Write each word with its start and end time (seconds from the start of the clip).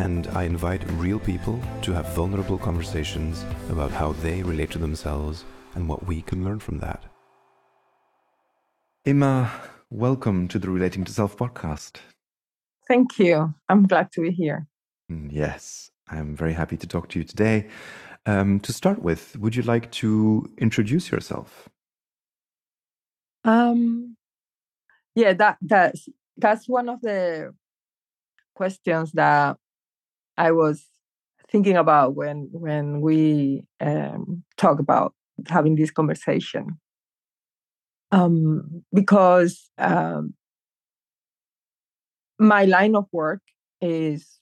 and 0.00 0.26
I 0.28 0.44
invite 0.44 0.82
real 0.92 1.18
people 1.18 1.60
to 1.82 1.92
have 1.92 2.14
vulnerable 2.14 2.56
conversations 2.56 3.44
about 3.68 3.90
how 3.90 4.12
they 4.24 4.42
relate 4.42 4.70
to 4.70 4.78
themselves 4.78 5.44
and 5.74 5.86
what 5.86 6.06
we 6.06 6.22
can 6.22 6.42
learn 6.42 6.58
from 6.58 6.78
that. 6.78 7.04
Imma, 9.04 9.52
welcome 9.90 10.48
to 10.48 10.58
the 10.58 10.70
Relating 10.70 11.04
to 11.04 11.12
Self 11.12 11.36
podcast. 11.36 11.96
Thank 12.88 13.18
you. 13.18 13.52
I'm 13.68 13.86
glad 13.86 14.10
to 14.12 14.22
be 14.22 14.30
here. 14.30 14.66
Mm, 15.12 15.28
yes, 15.30 15.90
I'm 16.08 16.34
very 16.34 16.54
happy 16.54 16.78
to 16.78 16.86
talk 16.86 17.10
to 17.10 17.18
you 17.18 17.24
today. 17.26 17.68
Um, 18.24 18.58
to 18.60 18.72
start 18.72 19.02
with, 19.02 19.36
would 19.38 19.54
you 19.54 19.62
like 19.64 19.90
to 20.02 20.50
introduce 20.56 21.10
yourself? 21.12 21.68
Um, 23.44 24.16
yeah, 25.14 25.34
that 25.34 25.58
that's 25.60 26.08
that's 26.38 26.66
one 26.66 26.88
of 26.88 27.02
the 27.02 27.54
questions 28.54 29.12
that 29.12 29.56
I 30.40 30.52
was 30.52 30.86
thinking 31.52 31.76
about 31.76 32.14
when 32.14 32.48
when 32.50 33.02
we 33.02 33.64
um, 33.78 34.42
talk 34.56 34.78
about 34.80 35.12
having 35.48 35.74
this 35.76 35.90
conversation. 35.90 36.80
Um, 38.10 38.82
because 38.92 39.70
um, 39.78 40.34
my 42.38 42.64
line 42.64 42.96
of 42.96 43.06
work 43.12 43.42
is 43.82 44.40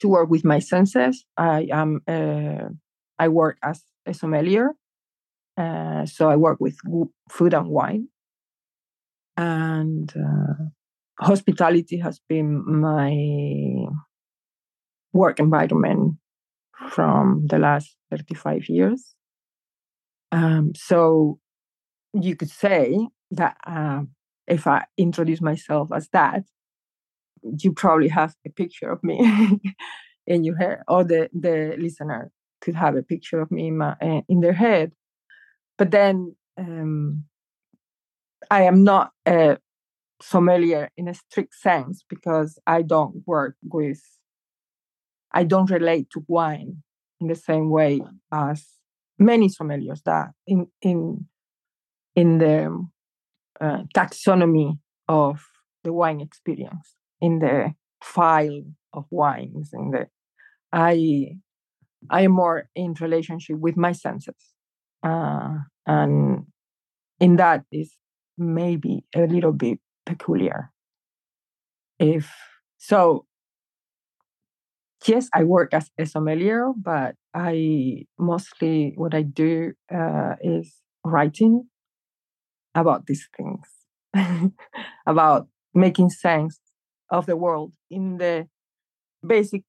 to 0.00 0.08
work 0.08 0.28
with 0.28 0.44
my 0.44 0.58
senses. 0.58 1.24
I 1.38 1.66
am 1.72 2.02
uh, 2.06 2.68
I 3.18 3.28
work 3.28 3.56
as 3.62 3.82
a 4.04 4.12
sommelier, 4.12 4.72
uh, 5.56 6.04
so 6.04 6.28
I 6.28 6.36
work 6.36 6.58
with 6.60 6.76
food 7.30 7.54
and 7.54 7.68
wine, 7.68 8.08
and 9.38 10.12
uh, 10.14 10.64
hospitality 11.18 11.96
has 11.98 12.20
been 12.28 12.50
my 12.66 13.12
work 15.14 15.40
environment 15.40 16.16
from 16.90 17.46
the 17.46 17.58
last 17.58 17.96
35 18.10 18.68
years. 18.68 19.14
Um, 20.32 20.72
so 20.74 21.38
you 22.12 22.36
could 22.36 22.50
say 22.50 23.08
that 23.30 23.56
uh, 23.66 24.02
if 24.46 24.66
I 24.66 24.84
introduce 24.98 25.40
myself 25.40 25.88
as 25.94 26.08
that, 26.12 26.42
you 27.58 27.72
probably 27.72 28.08
have 28.08 28.34
a 28.46 28.50
picture 28.50 28.90
of 28.90 29.02
me 29.02 29.60
in 30.26 30.44
your 30.44 30.56
head, 30.56 30.82
or 30.88 31.04
the, 31.04 31.30
the 31.32 31.76
listener 31.78 32.30
could 32.60 32.74
have 32.74 32.96
a 32.96 33.02
picture 33.02 33.40
of 33.40 33.50
me 33.50 33.68
in, 33.68 33.78
my, 33.78 33.94
uh, 34.00 34.22
in 34.28 34.40
their 34.40 34.52
head. 34.52 34.92
But 35.76 35.90
then 35.90 36.34
um, 36.58 37.24
I 38.50 38.62
am 38.62 38.84
not 38.84 39.12
a 39.26 39.58
sommelier 40.22 40.90
in 40.96 41.08
a 41.08 41.14
strict 41.14 41.54
sense 41.54 42.04
because 42.08 42.58
I 42.66 42.82
don't 42.82 43.22
work 43.26 43.56
with, 43.62 44.00
I 45.34 45.44
don't 45.44 45.70
relate 45.70 46.08
to 46.10 46.24
wine 46.28 46.82
in 47.20 47.26
the 47.26 47.34
same 47.34 47.68
way 47.68 48.00
as 48.32 48.64
many 49.18 49.48
sommeliers 49.48 50.02
that 50.04 50.28
in 50.46 50.68
in 50.80 51.26
in 52.14 52.38
the 52.38 52.86
uh, 53.60 53.82
taxonomy 53.94 54.78
of 55.08 55.44
the 55.82 55.92
wine 55.92 56.20
experience, 56.20 56.94
in 57.20 57.40
the 57.40 57.74
file 58.02 58.62
of 58.92 59.04
wines, 59.10 59.70
in 59.72 59.90
the 59.90 60.06
I 60.72 61.36
I 62.08 62.22
am 62.22 62.32
more 62.32 62.68
in 62.74 62.94
relationship 63.00 63.58
with 63.58 63.76
my 63.76 63.92
senses, 63.92 64.54
uh, 65.02 65.56
and 65.86 66.46
in 67.20 67.36
that 67.36 67.64
is 67.72 67.96
maybe 68.38 69.04
a 69.14 69.26
little 69.26 69.52
bit 69.52 69.78
peculiar. 70.06 70.70
If 71.98 72.30
so, 72.78 73.26
yes, 75.06 75.28
I 75.34 75.44
work 75.44 75.74
as 75.74 75.90
a 75.98 76.06
sommelier, 76.06 76.72
but 76.76 77.14
I 77.34 78.06
mostly 78.18 78.92
what 78.96 79.14
I 79.14 79.22
do 79.22 79.72
uh, 79.92 80.34
is 80.42 80.74
writing 81.04 81.68
about 82.74 83.06
these 83.06 83.28
things, 83.36 84.52
about 85.06 85.48
making 85.74 86.10
sense 86.10 86.60
of 87.10 87.26
the 87.26 87.36
world 87.36 87.72
in 87.90 88.18
the 88.18 88.48
basic 89.26 89.62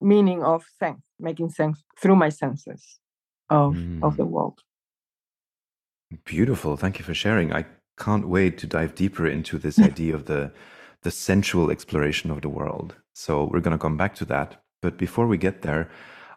meaning 0.00 0.42
of 0.42 0.64
sense, 0.78 1.02
making 1.18 1.50
sense 1.50 1.82
through 2.00 2.16
my 2.16 2.28
senses 2.28 2.98
of 3.50 3.74
mm. 3.74 4.02
of 4.02 4.16
the 4.16 4.24
mm. 4.24 4.30
world. 4.30 4.60
Beautiful. 6.24 6.76
Thank 6.76 6.98
you 6.98 7.04
for 7.04 7.14
sharing. 7.14 7.52
I 7.52 7.64
can't 7.98 8.28
wait 8.28 8.58
to 8.58 8.66
dive 8.66 8.94
deeper 8.94 9.26
into 9.26 9.58
this 9.58 9.78
idea 9.90 10.14
of 10.14 10.26
the 10.26 10.52
the 11.02 11.10
sensual 11.10 11.70
exploration 11.70 12.30
of 12.30 12.42
the 12.42 12.48
world. 12.48 12.96
So 13.12 13.44
we're 13.44 13.60
going 13.60 13.76
to 13.76 13.82
come 13.82 13.96
back 13.96 14.14
to 14.16 14.24
that. 14.26 14.62
But 14.80 14.98
before 14.98 15.26
we 15.26 15.38
get 15.38 15.62
there, 15.62 15.90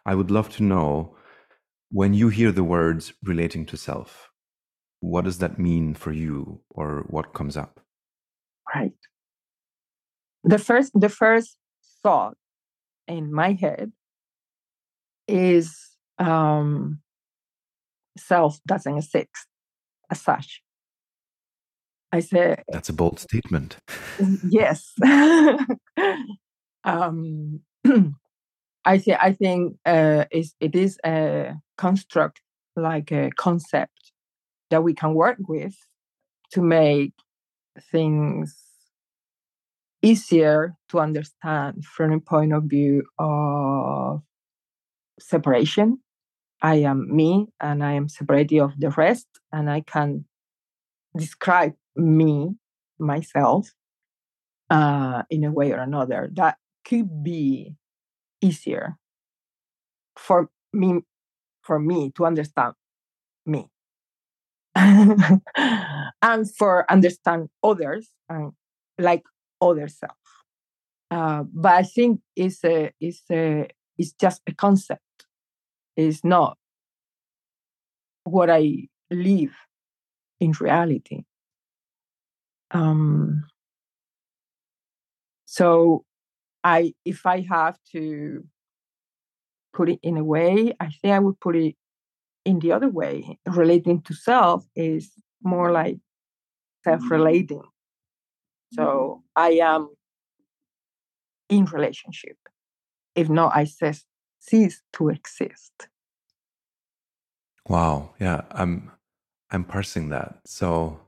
I 0.04 0.14
would 0.14 0.30
love 0.30 0.50
to 0.56 0.62
know 0.62 1.16
when 1.90 2.14
you 2.14 2.28
hear 2.28 2.52
the 2.52 2.64
words 2.64 3.12
relating 3.22 3.66
to 3.66 3.76
self, 3.76 4.30
what 5.00 5.24
does 5.24 5.38
that 5.38 5.58
mean 5.58 5.94
for 5.94 6.12
you 6.12 6.60
or 6.70 7.04
what 7.08 7.34
comes 7.34 7.56
up? 7.56 7.80
Right. 8.74 8.92
The 10.44 10.58
first 10.58 10.92
the 10.94 11.08
first 11.08 11.56
thought 12.02 12.36
in 13.08 13.32
my 13.32 13.52
head 13.52 13.92
is 15.26 15.76
um 16.18 17.00
self 18.16 18.60
doesn't 18.66 18.96
exist 18.96 19.46
as 20.10 20.20
such. 20.20 20.62
I 22.12 22.20
said 22.20 22.62
That's 22.68 22.88
a 22.88 22.92
bold 22.92 23.18
statement. 23.18 23.76
yes. 24.48 24.92
um, 26.86 27.60
I 28.84 28.98
say 28.98 29.16
I 29.20 29.32
think 29.32 29.76
uh, 29.84 30.24
it 30.30 30.74
is 30.74 30.98
a 31.04 31.54
construct 31.76 32.40
like 32.76 33.10
a 33.10 33.30
concept 33.36 34.12
that 34.70 34.82
we 34.82 34.94
can 34.94 35.14
work 35.14 35.38
with 35.48 35.74
to 36.52 36.62
make 36.62 37.12
things 37.90 38.56
easier 40.02 40.76
to 40.88 41.00
understand 41.00 41.84
from 41.84 42.12
a 42.12 42.20
point 42.20 42.52
of 42.52 42.64
view 42.64 43.02
of 43.18 44.22
separation. 45.18 45.98
I 46.62 46.76
am 46.76 47.14
me 47.14 47.48
and 47.60 47.82
I 47.84 47.92
am 47.92 48.08
separated 48.08 48.60
of 48.60 48.78
the 48.78 48.90
rest, 48.90 49.26
and 49.52 49.68
I 49.70 49.80
can 49.80 50.24
describe 51.16 51.74
me, 51.96 52.54
myself, 52.98 53.72
uh, 54.70 55.22
in 55.28 55.44
a 55.44 55.52
way 55.52 55.72
or 55.72 55.78
another. 55.78 56.30
That 56.34 56.56
could 56.86 57.22
be 57.22 57.74
easier 58.40 58.96
for 60.16 60.48
me, 60.72 61.00
for 61.62 61.78
me 61.78 62.12
to 62.16 62.24
understand 62.24 62.74
me, 63.44 63.68
and 64.76 66.56
for 66.56 66.90
understand 66.90 67.48
others 67.62 68.10
and 68.28 68.52
like 68.98 69.24
other 69.60 69.88
self. 69.88 70.12
Uh, 71.10 71.44
but 71.52 71.72
I 71.72 71.82
think 71.82 72.20
it's 72.34 72.64
a 72.64 72.92
it's 73.00 73.22
a 73.30 73.68
it's 73.98 74.12
just 74.12 74.42
a 74.46 74.54
concept. 74.54 75.02
It's 75.96 76.24
not 76.24 76.58
what 78.24 78.50
I 78.50 78.88
live 79.10 79.54
in 80.40 80.52
reality. 80.60 81.24
Um, 82.72 83.44
so 85.46 86.05
I 86.66 86.94
if 87.04 87.26
I 87.26 87.42
have 87.42 87.78
to 87.92 88.44
put 89.72 89.88
it 89.88 90.00
in 90.02 90.16
a 90.16 90.24
way, 90.24 90.74
I 90.80 90.88
think 90.90 91.14
I 91.14 91.20
would 91.20 91.38
put 91.38 91.54
it 91.54 91.76
in 92.44 92.58
the 92.58 92.72
other 92.72 92.88
way. 92.88 93.38
Relating 93.46 94.02
to 94.02 94.14
self 94.14 94.66
is 94.74 95.12
more 95.44 95.70
like 95.70 95.94
mm-hmm. 95.94 96.90
self-relating. 96.90 97.58
Mm-hmm. 97.58 98.74
So 98.74 99.22
I 99.36 99.50
am 99.62 99.90
in 101.48 101.66
relationship. 101.66 102.36
If 103.14 103.28
not, 103.28 103.54
I 103.54 103.64
cease, 103.64 104.04
cease 104.40 104.82
to 104.94 105.10
exist. 105.10 105.88
Wow. 107.68 108.10
Yeah, 108.18 108.40
I'm 108.50 108.90
I'm 109.52 109.62
parsing 109.62 110.08
that. 110.08 110.40
So 110.44 110.98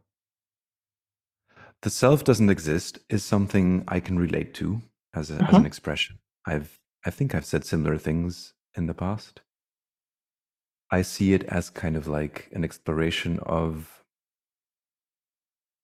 the 1.83 1.91
self 1.91 2.23
doesn't 2.23 2.51
exist 2.51 3.01
is 3.09 3.25
something 3.25 3.83
I 3.89 3.99
can 3.99 4.21
relate 4.21 4.55
to 4.55 4.83
as, 5.19 5.31
a, 5.31 5.35
uh-huh. 5.35 5.44
as 5.44 5.49
an 5.50 5.56
uh-huh. 5.56 5.67
expression. 5.67 6.19
I've 6.47 6.79
I 7.05 7.11
think 7.11 7.35
I've 7.35 7.44
said 7.44 7.65
similar 7.65 7.97
things 7.97 8.55
in 8.76 8.87
the 8.87 8.94
past. 8.94 9.41
I 10.91 11.03
see 11.03 11.32
it 11.32 11.44
as 11.44 11.70
kind 11.70 11.97
of 11.97 12.09
like 12.09 12.49
an 12.53 12.65
exploration 12.65 13.38
of 13.41 14.03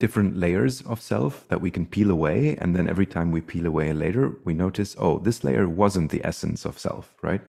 different 0.01 0.37
layers 0.37 0.83
of 0.83 1.01
self 1.01 1.47
that 1.49 1.61
we 1.61 1.71
can 1.71 1.87
peel 1.87 2.11
away. 2.11 2.57
And 2.57 2.75
then 2.75 2.89
every 2.89 3.07
time 3.07 3.31
we 3.31 3.41
peel 3.41 3.67
away 3.67 3.91
a 3.91 3.95
layer, 3.95 4.33
we 4.45 4.55
notice, 4.55 4.97
oh, 4.99 5.19
this 5.19 5.45
layer 5.45 5.69
wasn't 5.69 6.11
the 6.11 6.25
essence 6.25 6.65
of 6.65 6.79
self, 6.79 7.15
right? 7.23 7.43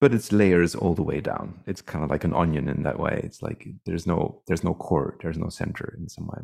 But 0.00 0.14
it's 0.14 0.32
layers 0.32 0.74
all 0.74 0.94
the 0.94 1.02
way 1.02 1.20
down. 1.20 1.60
It's 1.66 1.82
kind 1.82 2.04
of 2.04 2.10
like 2.10 2.24
an 2.24 2.32
onion 2.32 2.68
in 2.68 2.84
that 2.84 2.98
way. 2.98 3.20
It's 3.22 3.42
like 3.42 3.68
there's 3.84 4.06
no 4.06 4.42
there's 4.46 4.64
no 4.64 4.74
core, 4.74 5.16
there's 5.20 5.36
no 5.36 5.50
center 5.50 5.94
in 5.98 6.08
some 6.08 6.26
way. 6.26 6.42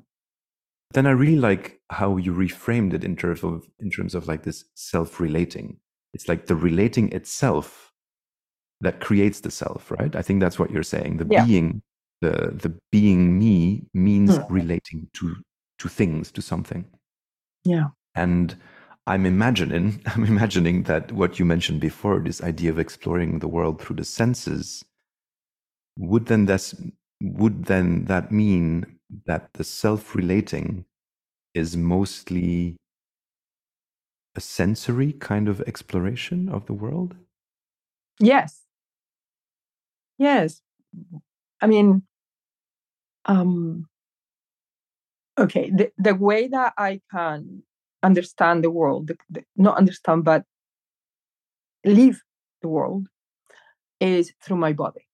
Then 0.92 1.06
I 1.06 1.10
really 1.10 1.36
like 1.36 1.80
how 1.90 2.16
you 2.16 2.32
reframed 2.32 2.94
it 2.94 3.04
in 3.04 3.16
terms 3.16 3.42
of 3.42 3.66
in 3.80 3.90
terms 3.90 4.14
of 4.14 4.28
like 4.28 4.44
this 4.44 4.64
self-relating. 4.74 5.78
It's 6.14 6.28
like 6.28 6.46
the 6.46 6.56
relating 6.56 7.12
itself 7.12 7.92
that 8.80 9.00
creates 9.00 9.40
the 9.40 9.50
self, 9.50 9.90
right? 9.90 10.14
I 10.14 10.22
think 10.22 10.40
that's 10.40 10.58
what 10.58 10.70
you're 10.70 10.82
saying. 10.82 11.18
The 11.18 11.26
yeah. 11.30 11.44
being 11.44 11.82
the 12.20 12.52
the 12.62 12.74
being 12.90 13.38
me 13.38 13.86
means 13.92 14.38
mm. 14.38 14.46
relating 14.48 15.08
to 15.14 15.36
to 15.78 15.88
things 15.88 16.30
to 16.32 16.40
something 16.40 16.84
yeah 17.64 17.88
and 18.14 18.56
i'm 19.06 19.26
imagining 19.26 20.00
i'm 20.06 20.24
imagining 20.24 20.84
that 20.84 21.12
what 21.12 21.38
you 21.38 21.44
mentioned 21.44 21.80
before 21.80 22.20
this 22.20 22.42
idea 22.42 22.70
of 22.70 22.78
exploring 22.78 23.38
the 23.38 23.48
world 23.48 23.80
through 23.80 23.96
the 23.96 24.04
senses 24.04 24.84
would 25.98 26.26
then 26.26 26.46
this 26.46 26.74
would 27.22 27.64
then 27.66 28.04
that 28.06 28.30
mean 28.30 28.95
that 29.26 29.52
the 29.54 29.64
self 29.64 30.14
relating 30.14 30.84
is 31.54 31.76
mostly 31.76 32.76
a 34.34 34.40
sensory 34.40 35.12
kind 35.12 35.48
of 35.48 35.60
exploration 35.62 36.48
of 36.48 36.66
the 36.66 36.74
world? 36.74 37.14
Yes. 38.20 38.62
Yes. 40.18 40.60
I 41.60 41.66
mean, 41.66 42.02
um, 43.24 43.86
okay, 45.38 45.70
the, 45.70 45.90
the 45.98 46.14
way 46.14 46.48
that 46.48 46.74
I 46.76 47.00
can 47.10 47.62
understand 48.02 48.64
the 48.64 48.70
world, 48.70 49.08
the, 49.08 49.16
the, 49.30 49.44
not 49.56 49.76
understand, 49.76 50.24
but 50.24 50.44
live 51.84 52.22
the 52.62 52.68
world 52.68 53.08
is 54.00 54.32
through 54.42 54.56
my 54.56 54.72
body. 54.72 55.06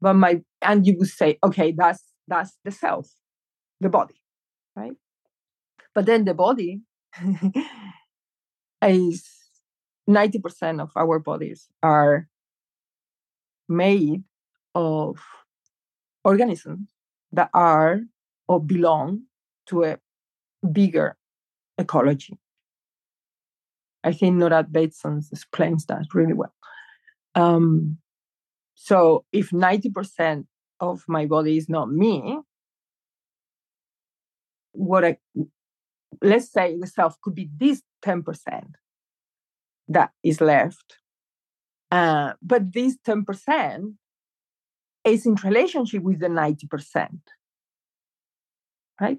But 0.00 0.14
my, 0.14 0.42
and 0.62 0.86
you 0.86 0.96
would 0.98 1.08
say, 1.08 1.38
okay, 1.42 1.72
that's, 1.72 2.02
that's 2.28 2.56
the 2.64 2.70
self, 2.70 3.10
the 3.80 3.88
body, 3.88 4.14
right? 4.76 4.94
But 5.94 6.06
then 6.06 6.24
the 6.24 6.34
body 6.34 6.82
is 8.82 9.28
90% 10.08 10.80
of 10.80 10.90
our 10.96 11.18
bodies 11.18 11.68
are 11.82 12.28
made 13.68 14.24
of 14.74 15.18
organisms 16.24 16.88
that 17.32 17.50
are 17.54 18.00
or 18.48 18.60
belong 18.60 19.22
to 19.66 19.84
a 19.84 19.98
bigger 20.72 21.16
ecology. 21.78 22.38
I 24.02 24.12
think 24.12 24.36
Nora 24.36 24.62
Bateson 24.62 25.22
explains 25.32 25.86
that 25.86 26.06
really 26.12 26.34
well. 26.34 26.54
Um, 27.34 27.98
so 28.74 29.24
if 29.32 29.50
90% 29.50 30.44
of 30.80 31.02
my 31.08 31.26
body 31.26 31.56
is 31.56 31.68
not 31.68 31.90
me, 31.90 32.38
what 34.72 35.04
I 35.04 35.18
let's 36.22 36.52
say 36.52 36.76
the 36.78 36.86
self 36.86 37.20
could 37.20 37.34
be 37.34 37.50
this 37.56 37.82
10% 38.04 38.24
that 39.88 40.10
is 40.22 40.40
left. 40.40 40.98
Uh, 41.90 42.32
but 42.42 42.72
this 42.72 42.96
10% 43.06 43.94
is 45.04 45.26
in 45.26 45.34
relationship 45.44 46.02
with 46.02 46.20
the 46.20 46.28
90%. 46.28 47.08
Right? 49.00 49.18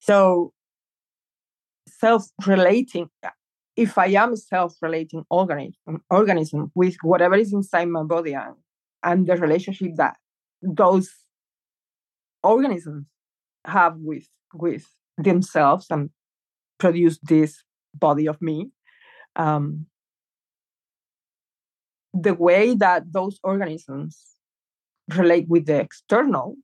So 0.00 0.52
self 1.88 2.26
relating, 2.46 3.08
if 3.76 3.98
I 3.98 4.06
am 4.06 4.36
self 4.36 4.74
relating 4.80 5.24
organism, 5.30 6.02
organism 6.10 6.72
with 6.74 6.96
whatever 7.02 7.36
is 7.36 7.52
inside 7.52 7.88
my 7.88 8.02
body 8.02 8.32
and, 8.34 8.54
and 9.02 9.26
the 9.26 9.36
relationship 9.36 9.92
that 9.96 10.16
those 10.62 11.10
organisms 12.42 13.06
have 13.64 13.96
with 13.98 14.28
with 14.54 14.86
themselves 15.18 15.86
and 15.90 16.10
produce 16.78 17.18
this 17.22 17.62
body 17.94 18.26
of 18.26 18.40
me 18.40 18.70
um, 19.36 19.86
the 22.12 22.34
way 22.34 22.74
that 22.74 23.12
those 23.12 23.38
organisms 23.42 24.18
relate 25.16 25.48
with 25.48 25.66
the 25.66 25.80
external, 25.80 26.56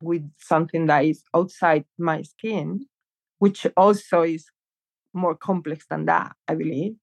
with 0.00 0.28
something 0.38 0.86
that 0.86 1.04
is 1.04 1.22
outside 1.34 1.84
my 1.98 2.22
skin, 2.22 2.86
which 3.38 3.66
also 3.76 4.22
is 4.22 4.46
more 5.14 5.34
complex 5.34 5.84
than 5.90 6.06
that, 6.06 6.32
I 6.48 6.54
believe. 6.54 6.94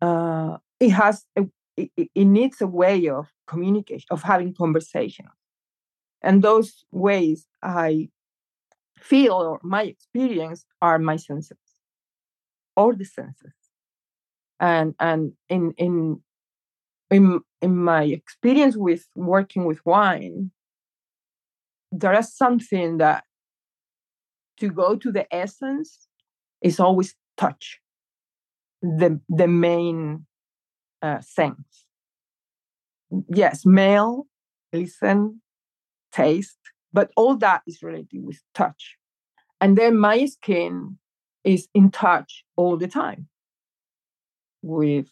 Uh, 0.00 0.58
it 0.78 0.90
has 0.90 1.24
a, 1.36 1.44
it, 1.76 1.90
it 2.14 2.24
needs 2.24 2.60
a 2.60 2.66
way 2.66 3.08
of 3.08 3.28
communication, 3.46 4.06
of 4.10 4.22
having 4.22 4.54
conversation. 4.54 5.26
and 6.22 6.42
those 6.42 6.84
ways 6.90 7.46
I 7.62 8.08
feel 8.98 9.34
or 9.34 9.60
my 9.62 9.82
experience 9.84 10.64
are 10.80 10.98
my 10.98 11.16
senses, 11.16 11.58
or 12.76 12.94
the 12.94 13.04
senses, 13.04 13.54
and 14.60 14.94
and 15.00 15.32
in 15.48 15.72
in 15.76 16.22
in 17.10 17.40
in 17.60 17.76
my 17.76 18.04
experience 18.04 18.76
with 18.76 19.06
working 19.14 19.64
with 19.64 19.84
wine, 19.84 20.50
there 21.92 22.18
is 22.18 22.34
something 22.34 22.98
that 22.98 23.24
to 24.58 24.68
go 24.70 24.96
to 24.96 25.12
the 25.12 25.26
essence 25.34 26.08
is 26.62 26.80
always 26.80 27.14
touch, 27.36 27.80
the 28.82 29.20
the 29.28 29.48
main 29.48 30.26
uh, 31.04 31.20
sense. 31.20 31.84
Yes, 33.28 33.60
smell, 33.62 34.26
listen, 34.72 35.42
taste, 36.12 36.58
but 36.92 37.10
all 37.14 37.36
that 37.36 37.62
is 37.66 37.82
related 37.82 38.24
with 38.24 38.40
touch. 38.54 38.96
And 39.60 39.76
then 39.76 39.98
my 39.98 40.24
skin 40.24 40.98
is 41.44 41.68
in 41.74 41.90
touch 41.90 42.44
all 42.56 42.78
the 42.78 42.88
time 42.88 43.28
with 44.62 45.08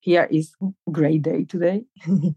here 0.00 0.28
is 0.30 0.54
great 0.90 1.22
day 1.22 1.44
today. 1.44 1.84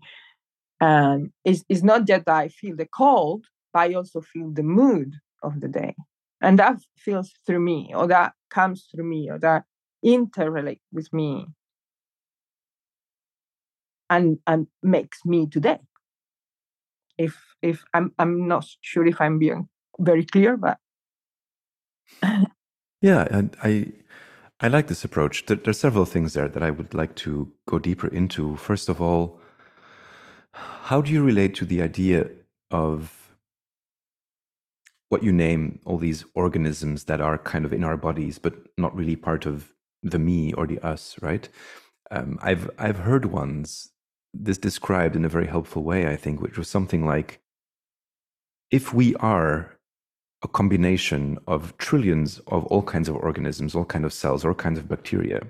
and 0.82 1.32
it's, 1.44 1.64
it's 1.70 1.84
not 1.84 2.06
that 2.08 2.28
I 2.28 2.50
feel 2.50 2.76
the 2.76 2.86
cold, 2.86 3.46
but 3.74 3.80
I 3.80 3.94
also 3.96 4.22
feel 4.22 4.52
the 4.52 4.64
mood 4.64 5.16
of 5.42 5.60
the 5.60 5.68
day. 5.68 5.96
And 6.42 6.60
that 6.60 6.78
feels 6.98 7.32
through 7.46 7.62
me, 7.62 7.92
or 7.96 8.08
that 8.08 8.34
comes 8.50 8.88
through 8.92 9.10
me, 9.10 9.30
or 9.30 9.40
that 9.40 9.64
interrelate 10.06 10.80
with 10.94 11.12
me 11.12 11.48
and 14.10 14.40
and 14.48 14.68
makes 14.82 15.26
me 15.26 15.48
today. 15.48 15.80
If 17.18 17.36
if 17.62 17.84
I'm 17.94 18.14
I'm 18.18 18.48
not 18.48 18.66
sure 18.82 19.06
if 19.06 19.20
I'm 19.22 19.40
being 19.40 19.70
very 20.00 20.26
clear, 20.26 20.58
but 20.58 20.78
yeah, 23.02 23.28
and 23.30 23.56
I 23.64 23.92
I 24.60 24.68
like 24.68 24.88
this 24.88 25.04
approach. 25.04 25.46
There, 25.46 25.58
there, 25.58 25.72
are 25.72 25.74
several 25.74 26.06
things 26.06 26.34
there 26.34 26.48
that 26.48 26.64
I 26.64 26.72
would 26.72 26.94
like 26.94 27.16
to 27.16 27.52
go 27.68 27.80
deeper 27.80 28.08
into. 28.08 28.56
First 28.58 28.90
of 28.90 29.02
all, 29.02 29.40
how 30.54 31.02
do 31.02 31.12
you 31.12 31.24
relate 31.24 31.56
to 31.56 31.66
the 31.66 31.82
idea 31.82 32.30
of 32.72 33.16
what 35.10 35.24
you 35.24 35.32
name 35.32 35.80
all 35.86 35.98
these 35.98 36.24
organisms 36.36 37.06
that 37.06 37.20
are 37.20 37.38
kind 37.38 37.66
of 37.66 37.74
in 37.74 37.84
our 37.84 37.98
bodies, 37.98 38.38
but 38.38 38.54
not 38.78 38.96
really 38.96 39.16
part 39.16 39.46
of 39.46 39.74
the 40.04 40.20
me 40.20 40.54
or 40.54 40.68
the 40.68 40.80
us, 40.80 41.16
right? 41.22 41.50
Um, 42.12 42.40
I've 42.42 42.70
I've 42.78 43.00
heard 43.00 43.26
once 43.26 43.90
this 44.34 44.58
described 44.58 45.16
in 45.16 45.26
a 45.26 45.30
very 45.30 45.48
helpful 45.48 45.84
way, 45.84 46.08
I 46.08 46.16
think, 46.16 46.42
which 46.42 46.58
was 46.58 46.68
something 46.68 47.06
like, 47.06 47.40
if 48.72 48.94
we 48.94 49.16
are 49.16 49.78
a 50.42 50.48
combination 50.48 51.38
of 51.48 51.78
trillions 51.78 52.40
of 52.48 52.66
all 52.68 52.84
kinds 52.84 53.10
of 53.10 53.16
organisms, 53.16 53.76
all 53.76 53.86
kinds 53.86 54.06
of 54.06 54.14
cells, 54.14 54.46
all 54.46 54.54
kinds 54.54 54.80
of 54.80 54.88
bacteria. 54.88 55.42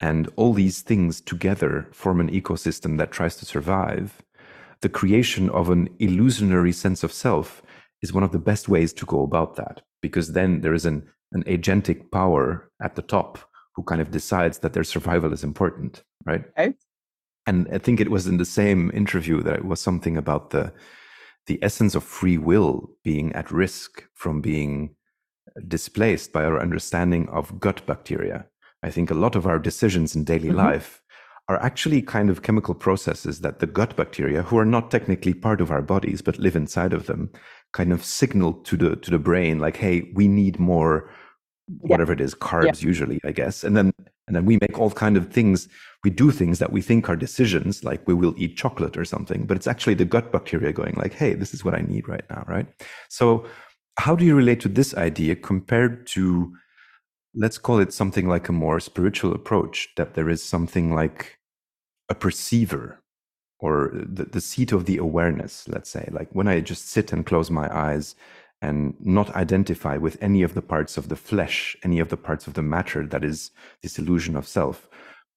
And 0.00 0.28
all 0.36 0.52
these 0.52 0.82
things 0.82 1.20
together 1.20 1.88
form 1.92 2.20
an 2.20 2.30
ecosystem 2.30 2.98
that 2.98 3.10
tries 3.10 3.36
to 3.36 3.46
survive. 3.46 4.22
The 4.80 4.88
creation 4.88 5.50
of 5.50 5.70
an 5.70 5.88
illusionary 5.98 6.72
sense 6.72 7.02
of 7.02 7.12
self 7.12 7.62
is 8.02 8.12
one 8.12 8.22
of 8.22 8.32
the 8.32 8.38
best 8.38 8.68
ways 8.68 8.92
to 8.92 9.06
go 9.06 9.22
about 9.22 9.56
that, 9.56 9.82
because 10.02 10.32
then 10.32 10.60
there 10.60 10.74
is 10.74 10.86
an, 10.86 11.08
an 11.32 11.42
agentic 11.44 12.12
power 12.12 12.70
at 12.80 12.94
the 12.94 13.02
top 13.02 13.38
who 13.74 13.82
kind 13.82 14.00
of 14.00 14.10
decides 14.10 14.58
that 14.58 14.72
their 14.72 14.84
survival 14.84 15.32
is 15.32 15.42
important, 15.42 16.04
right? 16.24 16.44
Okay. 16.56 16.74
And 17.48 17.66
I 17.72 17.78
think 17.78 17.98
it 17.98 18.10
was 18.10 18.26
in 18.26 18.36
the 18.36 18.44
same 18.44 18.90
interview 18.92 19.42
that 19.42 19.56
it 19.56 19.64
was 19.64 19.80
something 19.80 20.18
about 20.18 20.50
the 20.50 20.70
the 21.46 21.58
essence 21.62 21.94
of 21.94 22.04
free 22.04 22.36
will 22.36 22.90
being 23.02 23.32
at 23.32 23.50
risk 23.50 24.04
from 24.12 24.42
being 24.42 24.94
displaced 25.66 26.30
by 26.30 26.44
our 26.44 26.60
understanding 26.60 27.26
of 27.30 27.58
gut 27.58 27.86
bacteria. 27.86 28.44
I 28.82 28.90
think 28.90 29.10
a 29.10 29.20
lot 29.24 29.34
of 29.34 29.46
our 29.46 29.58
decisions 29.58 30.14
in 30.14 30.24
daily 30.24 30.48
mm-hmm. 30.48 30.58
life 30.58 31.00
are 31.48 31.60
actually 31.62 32.02
kind 32.02 32.28
of 32.28 32.42
chemical 32.42 32.74
processes 32.74 33.40
that 33.40 33.60
the 33.60 33.66
gut 33.66 33.96
bacteria, 33.96 34.42
who 34.42 34.58
are 34.58 34.66
not 34.66 34.90
technically 34.90 35.32
part 35.32 35.62
of 35.62 35.70
our 35.70 35.80
bodies 35.80 36.20
but 36.20 36.38
live 36.38 36.54
inside 36.54 36.92
of 36.92 37.06
them, 37.06 37.30
kind 37.72 37.94
of 37.94 38.04
signal 38.04 38.52
to 38.68 38.76
the 38.76 38.96
to 38.96 39.10
the 39.10 39.24
brain 39.30 39.58
like, 39.58 39.78
"Hey, 39.78 40.12
we 40.14 40.28
need 40.28 40.58
more." 40.58 41.08
whatever 41.80 42.12
yeah. 42.12 42.18
it 42.18 42.20
is 42.22 42.34
carbs 42.34 42.80
yeah. 42.80 42.88
usually 42.88 43.20
i 43.26 43.30
guess 43.30 43.62
and 43.62 43.76
then 43.76 43.92
and 44.28 44.36
then 44.36 44.44
we 44.44 44.58
make 44.60 44.78
all 44.78 44.90
kind 44.90 45.16
of 45.16 45.32
things 45.32 45.68
we 46.04 46.10
do 46.10 46.30
things 46.30 46.60
that 46.60 46.70
we 46.70 46.80
think 46.80 47.08
are 47.08 47.16
decisions 47.16 47.82
like 47.82 48.06
we 48.06 48.14
will 48.14 48.34
eat 48.36 48.56
chocolate 48.56 48.96
or 48.96 49.04
something 49.04 49.46
but 49.46 49.56
it's 49.56 49.66
actually 49.66 49.94
the 49.94 50.04
gut 50.04 50.30
bacteria 50.30 50.72
going 50.72 50.94
like 50.96 51.14
hey 51.14 51.34
this 51.34 51.52
is 51.52 51.64
what 51.64 51.74
i 51.74 51.80
need 51.80 52.06
right 52.06 52.24
now 52.30 52.44
right? 52.46 52.66
So 53.08 53.46
how 53.98 54.14
do 54.14 54.24
you 54.24 54.36
relate 54.36 54.60
to 54.60 54.68
this 54.68 54.94
idea 54.94 55.34
compared 55.34 56.06
to 56.08 56.54
let's 57.34 57.58
call 57.58 57.80
it 57.80 57.92
something 57.92 58.28
like 58.28 58.48
a 58.48 58.52
more 58.52 58.78
spiritual 58.78 59.32
approach 59.32 59.88
that 59.96 60.14
there 60.14 60.28
is 60.28 60.42
something 60.42 60.94
like 60.94 61.38
a 62.08 62.14
perceiver 62.14 63.02
or 63.60 63.90
the, 63.92 64.24
the 64.24 64.40
seat 64.40 64.70
of 64.72 64.84
the 64.84 64.98
awareness 64.98 65.66
let's 65.68 65.90
say? 65.90 66.08
Like 66.12 66.28
when 66.32 66.46
i 66.46 66.60
just 66.60 66.88
sit 66.88 67.12
and 67.12 67.26
close 67.26 67.50
my 67.50 67.68
eyes 67.74 68.14
and 68.60 68.94
not 69.00 69.34
identify 69.36 69.96
with 69.96 70.20
any 70.20 70.42
of 70.42 70.54
the 70.54 70.62
parts 70.62 70.96
of 70.96 71.08
the 71.08 71.16
flesh 71.16 71.76
any 71.84 72.00
of 72.00 72.08
the 72.08 72.16
parts 72.16 72.46
of 72.46 72.54
the 72.54 72.62
matter 72.62 73.06
that 73.06 73.24
is 73.24 73.50
this 73.82 73.98
illusion 73.98 74.36
of 74.36 74.46
self 74.46 74.88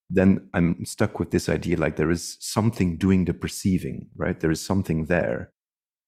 then 0.09 0.49
i'm 0.53 0.83
stuck 0.85 1.19
with 1.19 1.31
this 1.31 1.47
idea 1.47 1.77
like 1.77 1.95
there 1.95 2.11
is 2.11 2.37
something 2.39 2.97
doing 2.97 3.25
the 3.25 3.33
perceiving 3.33 4.07
right? 4.15 4.39
There 4.39 4.51
is 4.51 4.63
something 4.63 5.05
there. 5.05 5.51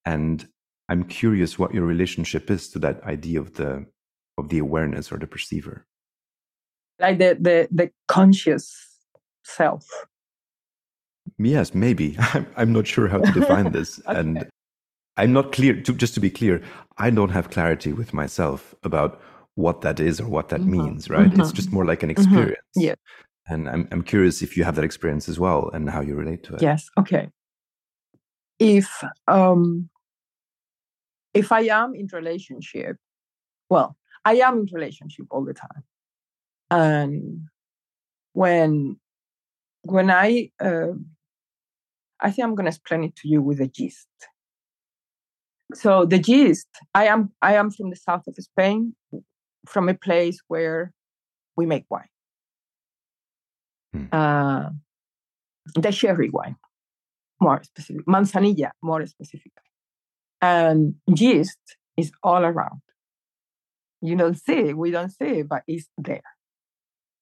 And 0.06 0.48
i'm 0.90 1.06
curious 1.06 1.58
what 1.58 1.74
your 1.74 1.86
relationship 1.86 2.52
is 2.52 2.70
to 2.70 2.80
that 2.80 3.02
idea 3.04 3.40
of 3.40 3.54
the 3.54 3.86
of 4.38 4.50
the 4.50 4.60
awareness 4.60 5.12
or 5.12 5.18
the 5.18 5.28
perceiver. 5.28 5.86
Like 7.00 7.18
the 7.20 7.38
the, 7.40 7.68
the 7.72 7.92
conscious 8.08 8.76
self. 9.44 9.86
Yes 11.40 11.74
maybe. 11.74 12.18
I'm, 12.20 12.46
I'm 12.58 12.74
not 12.74 12.86
sure 12.88 13.08
how 13.08 13.20
to 13.20 13.32
define 13.32 13.72
this. 13.72 14.02
Okay. 14.08 14.20
and 14.20 14.50
i'm 15.16 15.32
not 15.32 15.52
clear 15.52 15.80
to, 15.80 15.94
just 15.94 16.16
to 16.16 16.20
be 16.20 16.30
clear 16.30 16.62
i 16.98 17.10
don't 17.10 17.30
have 17.30 17.50
clarity 17.50 17.94
with 17.94 18.14
myself 18.14 18.76
about 18.84 19.22
what 19.56 19.82
that 19.82 20.00
is 20.00 20.20
or 20.20 20.28
what 20.28 20.50
that 20.50 20.62
mm-hmm. 20.62 20.84
means 20.84 21.10
right 21.10 21.30
mm-hmm. 21.30 21.42
it's 21.42 21.52
just 21.52 21.72
more 21.72 21.86
like 21.86 22.04
an 22.04 22.10
mm-hmm. 22.10 22.22
experience 22.22 22.58
mm-hmm. 22.78 22.88
yeah 22.88 22.96
and 23.48 23.70
I'm, 23.70 23.88
I'm 23.92 24.04
curious 24.04 24.42
if 24.42 24.56
you 24.56 24.64
have 24.64 24.76
that 24.76 24.86
experience 24.86 25.28
as 25.28 25.40
well 25.40 25.70
and 25.74 25.90
how 25.90 26.02
you 26.02 26.16
relate 26.16 26.44
to 26.44 26.56
it 26.56 26.62
yes 26.62 26.90
okay 26.98 27.30
if 28.60 29.04
um 29.28 29.90
if 31.34 31.52
i 31.52 31.62
am 31.62 31.94
in 31.96 32.08
relationship 32.12 32.98
well 33.70 33.96
i 34.26 34.36
am 34.36 34.60
in 34.60 34.68
relationship 34.72 35.26
all 35.30 35.44
the 35.44 35.54
time 35.54 35.84
and 36.70 37.48
when 38.34 39.00
when 39.84 40.10
i 40.10 40.50
uh, 40.60 40.94
i 42.20 42.32
think 42.32 42.46
i'm 42.46 42.56
going 42.56 42.66
to 42.66 42.70
explain 42.70 43.04
it 43.04 43.16
to 43.16 43.28
you 43.28 43.42
with 43.42 43.60
a 43.60 43.68
gist 43.68 44.08
so 45.74 46.06
the 46.06 46.20
gist 46.20 46.68
i 46.94 47.06
am 47.06 47.32
i 47.42 47.54
am 47.56 47.72
from 47.72 47.90
the 47.90 47.96
south 47.96 48.28
of 48.28 48.36
spain 48.36 48.96
from 49.66 49.88
a 49.88 49.94
place 49.94 50.40
where 50.48 50.92
we 51.56 51.66
make 51.66 51.86
wine. 51.90 52.10
Hmm. 53.94 54.06
uh, 54.12 54.70
the 55.76 55.92
sherry 55.92 56.30
wine 56.30 56.56
more 57.40 57.62
specific 57.64 58.06
manzanilla 58.06 58.72
more 58.82 59.06
specifically 59.06 59.64
and 60.44 60.96
yeast 61.08 61.78
is 61.96 62.12
all 62.22 62.44
around. 62.44 62.82
You 64.02 64.18
don't 64.18 64.38
see 64.38 64.70
it 64.70 64.78
we 64.78 64.92
don't 64.92 65.10
see 65.10 65.40
it 65.40 65.50
but 65.50 65.64
it's 65.68 65.88
there. 65.98 66.30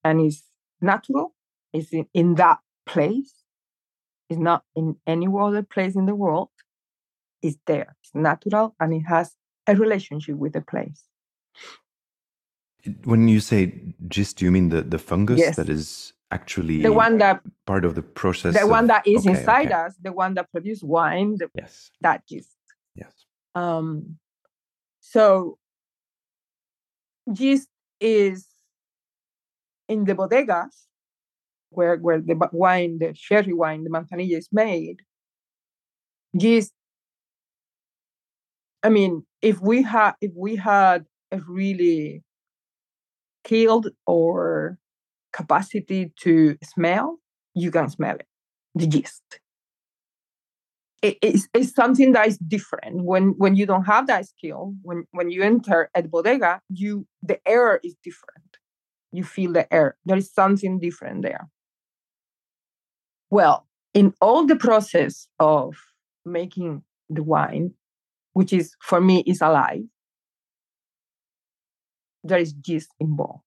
And 0.03 0.19
it's 0.21 0.43
natural 0.81 1.36
it's 1.71 1.93
in, 1.93 2.07
in 2.13 2.36
that 2.36 2.57
place. 2.86 3.33
It's 4.29 4.39
not 4.39 4.63
in 4.75 4.95
any 5.05 5.27
other 5.27 5.62
place 5.62 5.95
in 5.95 6.05
the 6.07 6.15
world 6.15 6.50
is 7.41 7.57
there. 7.67 7.95
It's 8.03 8.12
natural 8.13 8.75
and 8.79 8.93
it 8.93 9.01
has 9.01 9.36
a 9.67 9.75
relationship 9.75 10.36
with 10.36 10.53
the 10.53 10.62
place. 10.62 11.03
When 13.03 13.27
you 13.27 13.39
say 13.39 13.93
gist, 14.07 14.38
do 14.38 14.45
you 14.45 14.51
mean 14.51 14.69
the, 14.69 14.81
the 14.81 14.98
fungus 14.98 15.39
yes. 15.39 15.55
that 15.55 15.69
is 15.69 16.13
actually 16.31 16.81
the 16.81 16.93
one 16.93 17.19
that 17.19 17.41
part 17.67 17.86
of 17.86 17.93
the 17.93 18.01
process? 18.01 18.55
The 18.55 18.63
of, 18.63 18.69
one 18.69 18.88
that 18.88 19.05
is 19.05 19.27
okay, 19.27 19.38
inside 19.38 19.67
okay. 19.67 19.75
us, 19.75 19.95
the 20.01 20.12
one 20.12 20.33
that 20.33 20.51
produces 20.51 20.83
wine, 20.83 21.38
the, 21.38 21.50
yes. 21.55 21.91
that 22.01 22.25
gist. 22.27 22.57
Yes. 22.95 23.13
Um, 23.53 24.17
so 25.00 25.60
gist 27.31 27.67
is 28.00 28.48
in 29.88 30.05
the 30.05 30.15
bodegas 30.15 30.74
where 31.69 31.98
where 31.98 32.19
the 32.19 32.36
wine, 32.51 32.98
the 32.98 33.13
sherry 33.13 33.53
wine, 33.53 33.83
the 33.83 33.89
manzanilla 33.91 34.38
is 34.38 34.50
made. 34.51 35.01
Gist 36.36 36.74
I 38.83 38.89
mean, 38.89 39.23
if 39.41 39.61
we 39.61 39.83
had 39.83 40.13
if 40.21 40.31
we 40.35 40.55
had 40.55 41.05
a 41.31 41.39
really 41.47 42.23
skilled 43.45 43.89
or 44.05 44.77
capacity 45.33 46.11
to 46.21 46.57
smell, 46.63 47.19
you 47.53 47.71
can 47.71 47.89
smell 47.89 48.15
it. 48.15 48.27
The 48.75 48.85
yeast. 48.85 49.39
It, 51.01 51.17
it's, 51.21 51.47
it's 51.55 51.73
something 51.73 52.11
that 52.11 52.27
is 52.27 52.38
different 52.38 53.03
when 53.03 53.33
when 53.38 53.55
you 53.55 53.65
don't 53.65 53.85
have 53.85 54.07
that 54.07 54.27
skill. 54.27 54.75
When 54.83 55.05
when 55.11 55.31
you 55.31 55.41
enter 55.43 55.89
at 55.95 56.11
bodega, 56.11 56.61
you 56.69 57.07
the 57.23 57.39
air 57.47 57.79
is 57.83 57.95
different. 58.03 58.57
You 59.11 59.23
feel 59.23 59.51
the 59.53 59.71
air. 59.73 59.97
There 60.05 60.17
is 60.17 60.31
something 60.31 60.79
different 60.79 61.23
there. 61.23 61.50
Well, 63.29 63.67
in 63.93 64.13
all 64.21 64.45
the 64.45 64.55
process 64.55 65.27
of 65.39 65.75
making 66.23 66.83
the 67.09 67.23
wine, 67.23 67.73
which 68.33 68.53
is 68.53 68.75
for 68.81 69.01
me 69.01 69.23
is 69.25 69.41
alive, 69.41 69.83
there 72.23 72.39
is 72.39 72.53
gist 72.53 72.89
involved. 73.00 73.43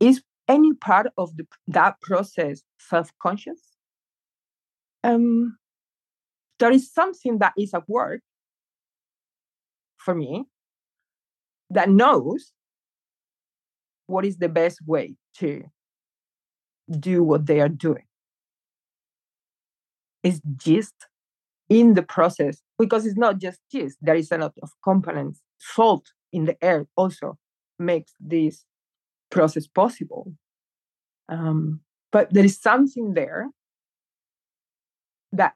Is 0.00 0.22
any 0.48 0.74
part 0.74 1.08
of 1.16 1.36
the, 1.36 1.46
that 1.68 2.00
process 2.00 2.62
self-conscious? 2.78 3.60
Um, 5.02 5.56
there 6.58 6.70
is 6.70 6.92
something 6.92 7.38
that 7.38 7.52
is 7.58 7.74
at 7.74 7.88
work 7.88 8.20
for 9.96 10.14
me 10.14 10.44
that 11.70 11.90
knows 11.90 12.52
what 14.06 14.24
is 14.24 14.36
the 14.36 14.48
best 14.48 14.78
way 14.86 15.16
to 15.38 15.64
do 16.88 17.22
what 17.22 17.46
they 17.46 17.60
are 17.60 17.68
doing. 17.68 18.04
Is 20.22 20.40
gist 20.56 20.94
in 21.68 21.94
the 21.94 22.02
process 22.02 22.62
because 22.78 23.06
it's 23.06 23.18
not 23.18 23.38
just 23.38 23.60
cheese 23.70 23.96
there 24.00 24.14
is 24.14 24.30
a 24.30 24.38
lot 24.38 24.52
of 24.62 24.70
components. 24.84 25.40
Salt 25.58 26.06
in 26.32 26.44
the 26.44 26.56
air 26.62 26.86
also 26.96 27.38
makes 27.78 28.12
this 28.20 28.64
process 29.30 29.66
possible. 29.66 30.32
Um, 31.28 31.80
but 32.12 32.32
there 32.32 32.44
is 32.44 32.60
something 32.60 33.14
there 33.14 33.48
that 35.32 35.54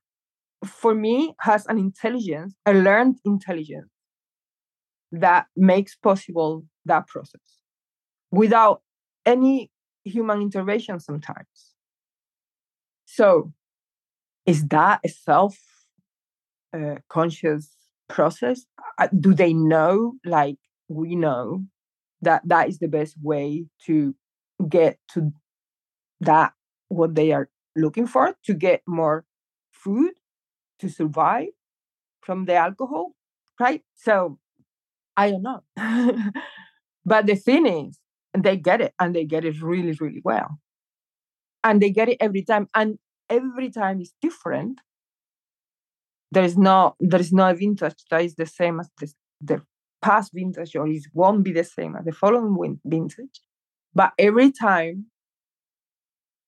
for 0.65 0.95
me 0.95 1.35
has 1.41 1.65
an 1.67 1.79
intelligence 1.79 2.55
a 2.67 2.75
learned 2.75 3.19
intelligence 3.25 3.91
that 5.13 5.47
makes 5.57 5.95
possible 5.97 6.65
that 6.85 7.07
process 7.07 7.41
without 8.31 8.83
any 9.27 9.71
human 10.05 10.41
intervention 10.41 11.01
sometimes. 11.01 11.75
So 13.07 13.53
is 14.47 14.67
that 14.69 15.01
a 15.05 15.09
self 15.09 15.59
uh, 16.77 16.97
conscious 17.09 17.77
process 18.09 18.67
uh, 18.99 19.09
do 19.19 19.35
they 19.35 19.53
know 19.53 20.15
like 20.25 20.57
we 20.89 21.15
know 21.15 21.63
that 22.23 22.43
that 22.47 22.69
is 22.69 22.79
the 22.79 22.89
best 22.89 23.17
way 23.23 23.67
to 23.87 24.15
get 24.69 24.99
to 25.13 25.33
that 26.21 26.53
what 26.89 27.15
they 27.15 27.33
are 27.33 27.49
looking 27.77 28.07
for 28.07 28.35
to 28.45 28.55
get 28.55 28.83
more 28.87 29.25
food 29.73 30.13
to 30.81 30.89
survive 30.89 31.49
from 32.23 32.47
the 32.47 32.55
alcohol 32.55 33.13
right? 33.61 33.83
So 33.95 34.39
i 35.17 35.31
don't 35.31 35.43
know. 35.43 35.63
But 37.05 37.27
the 37.27 37.37
thing 37.37 37.67
is 37.67 37.99
they 38.37 38.57
get 38.57 38.81
it 38.81 38.95
and 39.01 39.15
they 39.15 39.25
get 39.25 39.45
it 39.45 39.63
really 39.63 39.93
really 40.01 40.23
well. 40.25 40.59
And 41.63 41.81
they 41.81 41.91
get 41.91 42.09
it 42.09 42.17
every 42.21 42.43
time 42.43 42.69
and 42.75 42.99
every 43.29 43.71
time 43.71 44.01
is 44.01 44.13
different 44.23 44.81
there 46.33 46.45
is 46.45 46.57
no 46.57 46.95
there 47.01 47.21
is 47.21 47.33
no 47.33 47.53
vintage 47.55 48.05
that 48.11 48.23
is 48.23 48.35
the 48.35 48.47
same 48.47 48.81
as 48.81 48.89
the, 48.99 49.13
the 49.41 49.63
past 50.03 50.33
vintage 50.33 50.75
or 50.77 50.87
it 50.87 51.03
won't 51.13 51.45
be 51.45 51.53
the 51.53 51.65
same 51.65 51.97
as 51.97 52.05
the 52.05 52.13
following 52.13 52.81
vintage 52.85 53.41
but 53.95 54.13
every 54.19 54.51
time 54.51 55.07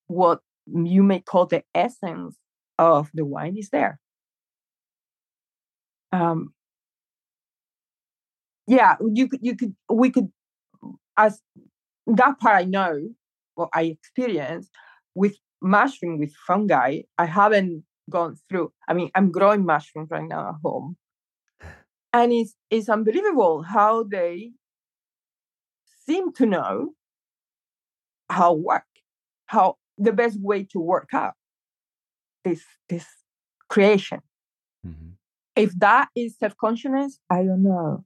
what 0.07 0.41
you 0.67 1.03
may 1.03 1.21
call 1.21 1.47
the 1.47 1.62
essence 1.75 2.37
of 2.79 3.11
the 3.15 3.25
wine 3.25 3.57
is 3.57 3.71
there 3.71 3.99
um 6.12 6.53
yeah 8.67 8.97
you 9.12 9.29
could 9.29 9.41
you 9.43 9.57
could 9.57 9.75
we 9.91 10.11
could 10.11 10.29
as 11.17 11.41
that 12.07 12.39
part 12.39 12.57
i 12.57 12.65
know 12.65 13.09
what 13.55 13.71
I 13.73 13.83
experienced 13.85 14.71
with 15.15 15.37
mushroom 15.61 16.19
with 16.19 16.33
fungi. 16.47 17.03
I 17.19 17.27
haven't 17.27 17.85
gone 18.11 18.37
through. 18.49 18.73
I 18.88 18.94
mean, 18.94 19.11
I'm 19.14 19.30
growing 19.30 19.64
mushrooms 19.64 20.11
right 20.11 20.26
now 20.26 20.50
at 20.50 20.54
home, 20.62 20.97
and 22.12 22.32
it's 22.32 22.54
it's 22.71 22.88
unbelievable 22.88 23.62
how 23.62 24.04
they 24.04 24.52
seem 26.06 26.32
to 26.35 26.47
know 26.47 26.94
how 28.30 28.54
work, 28.54 28.85
how 29.47 29.76
the 29.99 30.12
best 30.12 30.40
way 30.40 30.64
to 30.73 30.78
work 30.78 31.11
out 31.12 31.35
this 32.44 32.62
this 32.88 33.06
creation. 33.68 34.21
Mm-hmm. 34.87 35.11
If 35.56 35.73
that 35.78 36.09
is 36.16 36.37
self 36.38 36.56
consciousness, 36.56 37.18
I 37.30 37.44
don't 37.44 37.62
know, 37.62 38.04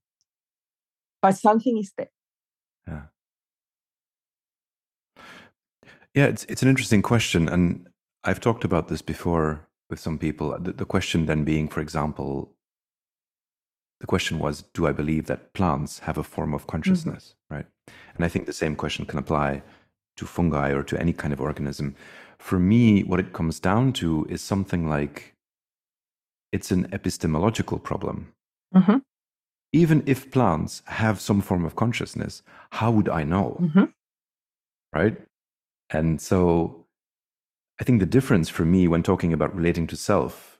but 1.23 1.33
something 1.33 1.79
is 1.79 1.93
there. 1.97 2.11
Yeah. 2.87 3.03
Yeah, 6.15 6.27
it's 6.27 6.45
it's 6.49 6.63
an 6.63 6.69
interesting 6.69 7.03
question, 7.03 7.49
and 7.49 7.89
I've 8.25 8.41
talked 8.41 8.65
about 8.65 8.89
this 8.89 9.03
before 9.03 9.66
with 9.89 10.01
some 10.01 10.19
people. 10.19 10.59
The, 10.59 10.73
the 10.73 10.85
question 10.85 11.27
then 11.27 11.45
being, 11.45 11.69
for 11.69 11.81
example, 11.81 12.53
the 14.01 14.07
question 14.07 14.39
was, 14.39 14.63
do 14.75 14.87
I 14.87 14.93
believe 14.93 15.27
that 15.27 15.53
plants 15.53 16.01
have 16.01 16.19
a 16.19 16.23
form 16.23 16.55
of 16.55 16.63
mm-hmm. 16.63 16.71
consciousness, 16.71 17.35
mm-hmm. 17.35 17.55
right? 17.55 17.67
And 18.15 18.25
I 18.25 18.29
think 18.29 18.47
the 18.47 18.53
same 18.53 18.77
question 18.77 19.07
can 19.07 19.19
apply 19.19 19.63
to 20.17 20.27
fungi 20.27 20.71
or 20.71 20.83
to 20.83 20.99
any 20.99 21.13
kind 21.13 21.33
of 21.33 21.41
organism. 21.41 21.95
For 22.39 22.59
me, 22.59 23.03
what 23.03 23.21
it 23.21 23.33
comes 23.33 23.61
down 23.61 23.93
to 23.95 24.27
is 24.29 24.43
something 24.43 24.89
like 24.89 25.35
it's 26.53 26.71
an 26.71 26.89
epistemological 26.93 27.79
problem. 27.79 28.33
Mm-hmm. 28.75 28.99
Even 29.73 30.03
if 30.07 30.31
plants 30.31 30.83
have 30.87 31.21
some 31.21 31.41
form 31.41 31.65
of 31.65 31.77
consciousness, 31.77 32.43
how 32.71 32.91
would 32.91 33.09
I 33.09 33.25
know? 33.25 33.59
Mm-hmm. 33.61 33.85
Right? 34.95 35.17
And 35.91 36.21
so 36.21 36.86
I 37.81 37.85
think 37.85 38.01
the 38.01 38.07
difference 38.07 38.49
for 38.49 38.65
me 38.65 38.89
when 38.89 39.03
talking 39.03 39.33
about 39.33 39.55
relating 39.55 39.87
to 39.89 39.97
self, 39.97 40.59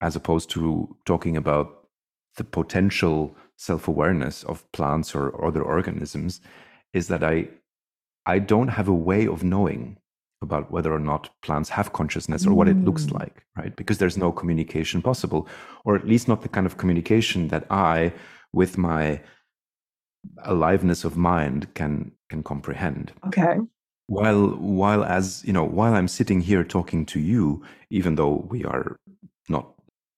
as 0.00 0.14
opposed 0.14 0.50
to 0.50 0.96
talking 1.04 1.36
about 1.36 1.88
the 2.36 2.44
potential 2.44 3.36
self 3.56 3.88
awareness 3.88 4.44
of 4.44 4.70
plants 4.72 5.14
or 5.14 5.44
other 5.44 5.62
organisms, 5.62 6.40
is 6.92 7.08
that 7.08 7.24
I, 7.24 7.48
I 8.26 8.38
don't 8.38 8.68
have 8.68 8.88
a 8.88 8.94
way 8.94 9.26
of 9.26 9.42
knowing 9.42 9.98
about 10.42 10.70
whether 10.70 10.92
or 10.92 11.00
not 11.00 11.30
plants 11.42 11.70
have 11.70 11.94
consciousness 11.94 12.46
or 12.46 12.52
what 12.52 12.68
it 12.68 12.76
looks 12.76 13.06
mm. 13.06 13.18
like, 13.18 13.44
right? 13.56 13.74
Because 13.74 13.98
there's 13.98 14.18
no 14.18 14.30
communication 14.30 15.00
possible, 15.00 15.48
or 15.84 15.96
at 15.96 16.06
least 16.06 16.28
not 16.28 16.42
the 16.42 16.48
kind 16.48 16.66
of 16.66 16.76
communication 16.76 17.48
that 17.48 17.66
I, 17.70 18.12
with 18.52 18.76
my 18.76 19.20
aliveness 20.44 21.04
of 21.04 21.16
mind, 21.16 21.72
can 21.74 22.12
can 22.28 22.42
comprehend. 22.42 23.12
Okay 23.26 23.58
while 24.06 24.48
while 24.56 25.04
as 25.04 25.42
you 25.44 25.52
know 25.52 25.64
while 25.64 25.94
i'm 25.94 26.08
sitting 26.08 26.40
here 26.40 26.62
talking 26.64 27.04
to 27.04 27.18
you 27.20 27.62
even 27.90 28.14
though 28.14 28.46
we 28.48 28.64
are 28.64 28.98
not 29.48 29.72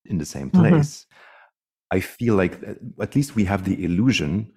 in 0.04 0.18
the 0.18 0.26
same 0.26 0.50
mm-hmm. 0.50 0.60
place 0.60 1.04
mm-hmm. 1.04 1.96
i 1.96 2.00
feel 2.00 2.34
like 2.34 2.62
uh, 2.66 2.74
at 3.02 3.14
least 3.14 3.34
we 3.34 3.44
have 3.44 3.64
the 3.64 3.84
illusion 3.84 4.50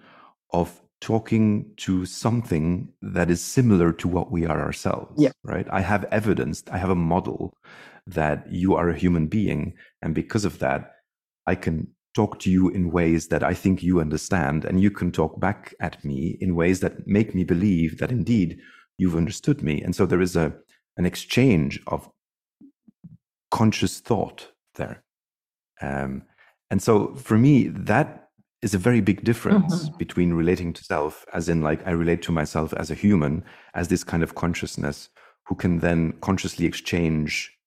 of 0.52 0.82
talking 1.00 1.66
to 1.78 2.06
something 2.06 2.88
that 3.02 3.32
is 3.32 3.42
similar 3.42 3.92
to 3.92 4.08
what 4.08 4.32
we 4.32 4.46
are 4.46 4.62
ourselves 4.62 5.14
yeah. 5.18 5.32
right 5.44 5.68
i 5.72 5.82
have 5.82 6.06
evidence 6.12 6.64
i 6.72 6.78
have 6.78 6.90
a 6.90 6.96
model 6.96 7.54
that 8.06 8.46
you 8.52 8.76
are 8.76 8.90
a 8.90 8.98
human 8.98 9.28
being 9.28 9.74
and 10.02 10.14
because 10.14 10.44
of 10.44 10.60
that 10.60 10.92
i 11.48 11.56
can 11.56 11.88
talk 12.14 12.40
to 12.40 12.52
you 12.52 12.68
in 12.70 12.92
ways 12.92 13.30
that 13.30 13.44
i 13.44 13.54
think 13.54 13.82
you 13.82 14.02
understand 14.02 14.66
and 14.66 14.82
you 14.82 14.92
can 14.92 15.12
talk 15.12 15.40
back 15.40 15.74
at 15.80 16.04
me 16.04 16.38
in 16.42 16.56
ways 16.56 16.82
that 16.82 17.08
make 17.08 17.34
me 17.34 17.46
believe 17.46 17.98
that 18.00 18.12
indeed 18.12 18.60
you've 19.02 19.16
understood 19.16 19.64
me. 19.64 19.82
And 19.82 19.96
so 19.96 20.06
there 20.06 20.22
is 20.22 20.36
a 20.36 20.54
an 20.98 21.06
exchange 21.06 21.82
of 21.88 22.10
conscious 23.50 24.00
thought 24.00 24.52
there. 24.76 25.04
Um, 25.82 26.24
and 26.70 26.82
so 26.82 27.16
for 27.16 27.38
me, 27.38 27.70
that 27.70 28.30
is 28.62 28.76
a 28.76 28.78
very 28.78 29.02
big 29.02 29.24
difference 29.24 29.74
mm-hmm. 29.74 29.98
between 29.98 30.34
relating 30.34 30.74
to 30.74 30.84
self, 30.84 31.26
as 31.34 31.50
in 31.50 31.62
like 31.62 31.86
I 31.88 31.92
relate 31.92 32.22
to 32.24 32.32
myself 32.32 32.74
as 32.74 32.92
a 32.92 33.00
human, 33.06 33.44
as 33.74 33.88
this 33.88 34.04
kind 34.04 34.22
of 34.24 34.36
consciousness 34.36 35.10
who 35.48 35.56
can 35.56 35.80
then 35.80 36.14
consciously 36.22 36.66
exchange 36.68 37.58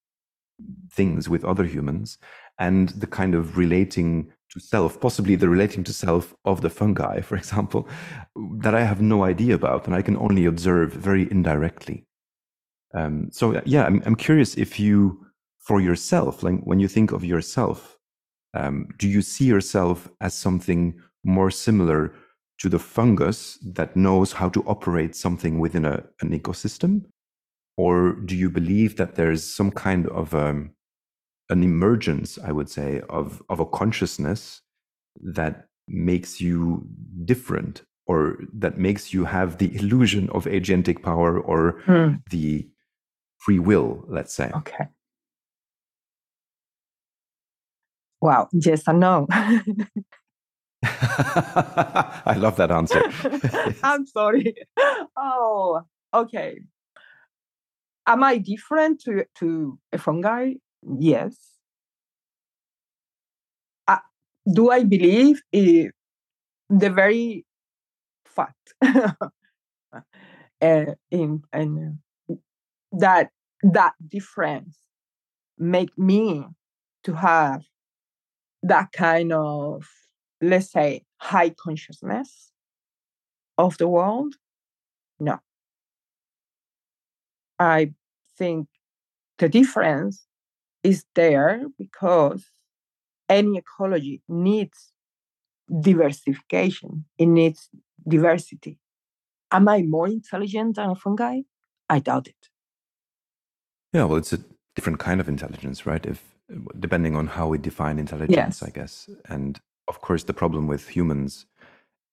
things 0.93 1.29
with 1.29 1.45
other 1.45 1.65
humans, 1.65 2.19
and 2.59 2.91
the 2.91 3.09
kind 3.09 3.35
of 3.35 3.59
relating 3.59 4.31
to 4.55 4.61
self, 4.61 5.01
possibly 5.01 5.37
the 5.37 5.49
relating 5.49 5.85
to 5.85 5.93
self 5.93 6.35
of 6.45 6.61
the 6.61 6.71
fungi, 6.71 7.21
for 7.21 7.37
example, 7.37 7.89
that 8.61 8.75
I 8.75 8.85
have 8.85 9.03
no 9.03 9.25
idea 9.25 9.55
about 9.55 9.87
and 9.87 9.95
I 9.95 10.03
can 10.03 10.17
only 10.17 10.47
observe 10.47 10.93
very 10.93 11.31
indirectly. 11.31 12.07
Um, 12.95 13.29
so 13.33 13.61
yeah, 13.67 13.85
I'm, 13.85 14.03
I'm 14.07 14.15
curious 14.15 14.57
if 14.57 14.79
you, 14.79 15.27
for 15.59 15.81
yourself, 15.81 16.43
like 16.43 16.61
when 16.61 16.81
you 16.81 16.89
think 16.89 17.13
of 17.13 17.25
yourself, 17.25 17.99
um, 18.55 18.89
do 18.99 19.09
you 19.09 19.21
see 19.21 19.47
yourself 19.47 20.09
as 20.21 20.35
something 20.35 21.01
more 21.25 21.51
similar 21.51 22.15
to 22.59 22.69
the 22.69 22.79
fungus 22.79 23.59
that 23.75 23.97
knows 23.97 24.33
how 24.33 24.49
to 24.51 24.63
operate 24.63 25.17
something 25.17 25.59
within 25.59 25.85
a, 25.85 26.05
an 26.21 26.39
ecosystem? 26.39 27.03
Or 27.77 28.13
do 28.13 28.37
you 28.37 28.49
believe 28.49 28.97
that 28.97 29.17
there's 29.17 29.43
some 29.43 29.73
kind 29.73 30.07
of 30.07 30.33
um, 30.33 30.71
an 31.51 31.63
emergence, 31.63 32.39
I 32.43 32.53
would 32.53 32.69
say, 32.69 33.03
of 33.09 33.43
of 33.49 33.61
a 33.61 33.67
consciousness 33.67 34.63
that 35.21 35.67
makes 35.87 36.41
you 36.41 36.87
different 37.25 37.83
or 38.07 38.39
that 38.53 38.79
makes 38.79 39.13
you 39.13 39.25
have 39.25 39.59
the 39.59 39.75
illusion 39.77 40.29
of 40.31 40.45
agentic 40.45 41.03
power 41.03 41.39
or 41.39 41.83
hmm. 41.85 42.15
the 42.31 42.69
free 43.39 43.59
will, 43.59 44.05
let's 44.09 44.35
say. 44.35 44.51
Okay. 44.55 44.89
Wow, 48.21 48.49
yes 48.53 48.83
and 48.87 49.01
no. 49.01 49.27
I 50.85 52.35
love 52.37 52.57
that 52.57 52.71
answer. 52.71 53.03
I'm 53.83 54.07
sorry. 54.07 54.55
Oh, 55.17 55.83
okay. 56.13 56.61
Am 58.07 58.23
I 58.23 58.39
different 58.39 59.01
to, 59.03 59.25
to 59.37 59.79
a 59.93 59.99
fungi? 59.99 60.55
Yes. 60.87 61.59
Uh, 63.89 63.99
do 64.53 64.71
I 64.71 64.85
believe 64.85 65.43
in 65.53 65.91
the 66.71 66.91
very 66.91 67.45
fact 68.27 68.75
uh, 68.83 69.13
in, 71.11 71.43
in 71.53 71.99
that 72.93 73.31
that 73.63 73.95
difference 74.09 74.79
make 75.59 75.97
me 75.99 76.45
to 77.05 77.15
have 77.15 77.63
that 78.63 78.93
kind 78.93 79.33
of 79.33 79.87
let's 80.41 80.71
say 80.73 81.03
high 81.19 81.51
consciousness 81.51 82.51
of 83.59 83.77
the 83.79 83.89
world 83.89 84.35
no 85.21 85.39
i 87.59 87.93
think 88.39 88.69
the 89.39 89.49
difference 89.49 90.27
is 90.85 91.05
there 91.15 91.65
because 91.79 92.45
any 93.29 93.59
ecology 93.59 94.23
needs 94.29 94.93
diversification, 95.81 97.07
it 97.19 97.27
needs 97.27 97.71
diversity. 98.07 98.79
Am 99.51 99.67
I 99.69 99.83
more 99.83 100.07
intelligent 100.07 100.77
than 100.77 100.91
a 100.91 100.95
fungi? 100.95 101.41
I 101.89 101.99
doubt 102.01 102.29
it. 102.29 102.51
Yeah, 103.93 104.05
well, 104.05 104.19
it's 104.19 104.33
a 104.33 104.41
different 104.77 104.99
kind 104.99 105.21
of 105.21 105.29
intelligence, 105.29 105.87
right? 105.87 106.05
If 106.05 106.35
depending 106.79 107.17
on 107.17 107.27
how 107.29 107.49
we 107.49 107.59
define 107.59 107.99
intelligence, 107.99 108.61
yes. 108.61 108.63
I 108.63 108.71
guess. 108.71 109.09
And 109.27 109.59
of 109.89 110.01
course, 110.01 110.25
the 110.25 110.35
problem 110.35 110.67
with 110.67 110.89
humans 110.89 111.47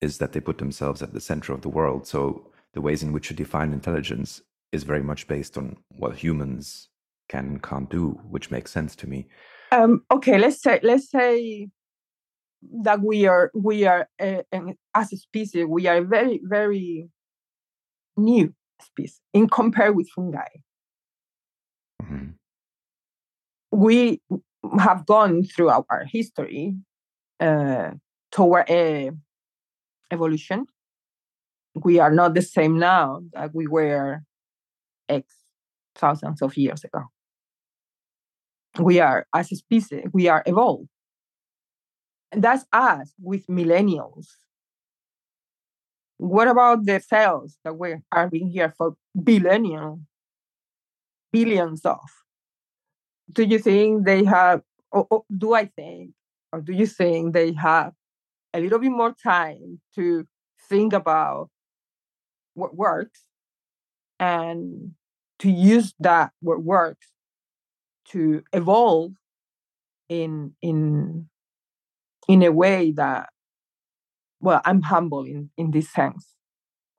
is 0.00 0.18
that 0.18 0.32
they 0.32 0.40
put 0.40 0.58
themselves 0.58 1.02
at 1.02 1.12
the 1.12 1.20
center 1.20 1.52
of 1.52 1.60
the 1.60 1.68
world. 1.68 2.06
So 2.06 2.46
the 2.72 2.80
ways 2.80 3.02
in 3.02 3.12
which 3.12 3.30
you 3.30 3.36
define 3.36 3.72
intelligence 3.72 4.40
is 4.72 4.84
very 4.84 5.02
much 5.02 5.28
based 5.28 5.58
on 5.58 5.76
what 5.96 6.16
humans 6.16 6.88
can 7.32 7.58
can't 7.60 7.88
do, 7.88 8.20
which 8.28 8.50
makes 8.50 8.70
sense 8.70 8.94
to 8.96 9.06
me. 9.08 9.26
Um, 9.72 10.04
okay, 10.10 10.36
let's 10.38 10.60
say 10.62 10.80
let's 10.82 11.10
say 11.10 11.68
that 12.84 13.00
we 13.00 13.26
are 13.26 13.50
we 13.54 13.86
are 13.86 14.06
uh, 14.20 14.42
as 14.94 15.12
a 15.12 15.16
species 15.16 15.64
we 15.66 15.86
are 15.86 16.02
very 16.04 16.40
very 16.44 17.08
new 18.16 18.54
species 18.80 19.20
in 19.32 19.48
compare 19.48 19.92
with 19.94 20.08
fungi. 20.14 20.52
Mm-hmm. 22.02 22.32
We 23.72 24.20
have 24.78 25.06
gone 25.06 25.42
throughout 25.44 25.86
our 25.88 26.04
history 26.04 26.76
uh, 27.40 27.92
toward 28.30 28.68
a 28.68 29.10
evolution. 30.10 30.66
We 31.74 31.98
are 31.98 32.12
not 32.12 32.34
the 32.34 32.42
same 32.42 32.78
now 32.78 33.22
that 33.32 33.54
we 33.54 33.66
were 33.66 34.20
X 35.08 35.24
thousands 35.94 36.42
of 36.42 36.58
years 36.58 36.84
ago 36.84 37.11
we 38.78 39.00
are 39.00 39.26
as 39.34 39.52
a 39.52 39.56
species 39.56 40.04
we 40.12 40.28
are 40.28 40.42
evolved 40.46 40.88
and 42.30 42.42
that's 42.42 42.64
us 42.72 43.12
with 43.20 43.46
millennials 43.46 44.28
what 46.22 46.46
about 46.46 46.86
the 46.86 47.00
cells 47.00 47.58
that 47.64 47.76
we 47.76 47.96
are 48.12 48.30
being 48.30 48.48
here 48.48 48.72
for 48.78 48.94
billion, 49.24 50.06
billions 51.32 51.84
of? 51.84 51.98
Do 53.32 53.42
you 53.42 53.58
think 53.58 54.04
they 54.04 54.24
have, 54.24 54.62
or, 54.92 55.06
or 55.10 55.24
do 55.36 55.54
I 55.54 55.64
think, 55.64 56.10
or 56.52 56.60
do 56.60 56.72
you 56.72 56.86
think 56.86 57.32
they 57.32 57.52
have 57.54 57.92
a 58.54 58.60
little 58.60 58.78
bit 58.78 58.92
more 58.92 59.12
time 59.20 59.80
to 59.96 60.24
think 60.68 60.92
about 60.92 61.50
what 62.54 62.76
works 62.76 63.24
and 64.20 64.92
to 65.40 65.50
use 65.50 65.92
that 65.98 66.30
what 66.40 66.62
works 66.62 67.08
to 68.10 68.42
evolve 68.52 69.12
in 70.08 70.52
in 70.60 71.28
in 72.28 72.42
a 72.42 72.52
way 72.52 72.92
that 72.92 73.28
well 74.40 74.60
i'm 74.64 74.82
humble 74.82 75.24
in 75.24 75.50
in 75.56 75.70
this 75.70 75.90
sense. 75.90 76.34